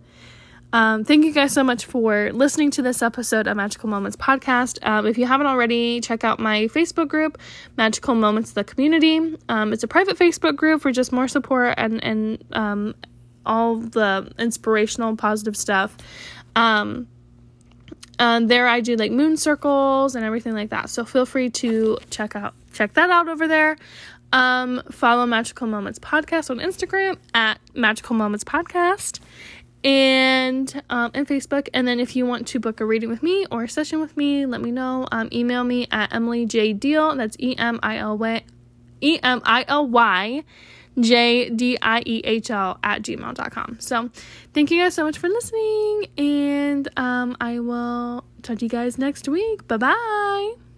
um, 0.73 1.03
thank 1.03 1.25
you 1.25 1.33
guys 1.33 1.51
so 1.51 1.63
much 1.63 1.85
for 1.85 2.31
listening 2.31 2.71
to 2.71 2.81
this 2.81 3.01
episode 3.01 3.47
of 3.47 3.57
Magical 3.57 3.89
Moments 3.89 4.15
Podcast. 4.15 4.79
Um, 4.87 5.05
if 5.05 5.17
you 5.17 5.25
haven't 5.25 5.47
already, 5.47 5.99
check 5.99 6.23
out 6.23 6.39
my 6.39 6.63
Facebook 6.67 7.09
group, 7.09 7.37
Magical 7.75 8.15
Moments 8.15 8.51
the 8.51 8.63
Community. 8.63 9.35
Um, 9.49 9.73
it's 9.73 9.83
a 9.83 9.87
private 9.87 10.17
Facebook 10.17 10.55
group 10.55 10.81
for 10.81 10.91
just 10.91 11.11
more 11.11 11.27
support 11.27 11.73
and 11.77 12.01
and 12.03 12.43
um, 12.53 12.95
all 13.45 13.77
the 13.77 14.31
inspirational, 14.39 15.15
positive 15.17 15.57
stuff. 15.57 15.97
Um, 18.21 18.47
there 18.47 18.67
I 18.67 18.81
do 18.81 18.95
like 18.95 19.11
moon 19.11 19.35
circles 19.35 20.15
and 20.15 20.23
everything 20.23 20.53
like 20.53 20.69
that. 20.69 20.89
So 20.89 21.03
feel 21.05 21.25
free 21.25 21.49
to 21.49 21.97
check 22.11 22.35
out 22.35 22.53
check 22.71 22.93
that 22.93 23.09
out 23.09 23.27
over 23.27 23.47
there. 23.47 23.77
Um, 24.31 24.81
follow 24.91 25.25
Magical 25.25 25.67
Moments 25.67 25.99
Podcast 25.99 26.49
on 26.51 26.59
Instagram 26.59 27.17
at 27.33 27.59
Magical 27.73 28.15
Moments 28.15 28.43
Podcast. 28.43 29.19
and 29.83 30.83
um, 30.89 31.11
and 31.13 31.27
Facebook. 31.27 31.67
And 31.73 31.87
then 31.87 31.99
if 31.99 32.15
you 32.15 32.25
want 32.25 32.47
to 32.49 32.59
book 32.59 32.79
a 32.79 32.85
reading 32.85 33.09
with 33.09 33.23
me 33.23 33.45
or 33.51 33.63
a 33.63 33.69
session 33.69 33.99
with 33.99 34.15
me, 34.15 34.45
let 34.45 34.61
me 34.61 34.71
know. 34.71 35.07
Um, 35.11 35.29
email 35.33 35.63
me 35.63 35.87
at 35.91 36.13
Emily 36.13 36.45
J 36.45 36.73
Diehl. 36.73 37.17
That's 37.17 37.35
E 37.39 37.55
M 37.57 37.79
I 37.81 37.97
L 37.97 38.17
Y 38.17 38.43
E 39.01 39.19
M 39.23 39.41
I 39.43 39.65
L 39.67 39.87
Y 39.87 40.43
J 40.99 41.49
D 41.49 41.77
I 41.81 42.03
E 42.05 42.21
H 42.23 42.51
L 42.51 42.79
at 42.83 43.01
gmail.com. 43.01 43.77
So 43.79 44.09
thank 44.53 44.71
you 44.71 44.81
guys 44.81 44.93
so 44.93 45.03
much 45.03 45.17
for 45.17 45.29
listening, 45.29 46.07
and 46.17 46.89
um, 46.97 47.37
I 47.39 47.59
will 47.59 48.25
talk 48.41 48.59
to 48.59 48.65
you 48.65 48.69
guys 48.69 48.97
next 48.97 49.27
week. 49.27 49.67
Bye 49.67 49.77
bye. 49.77 50.70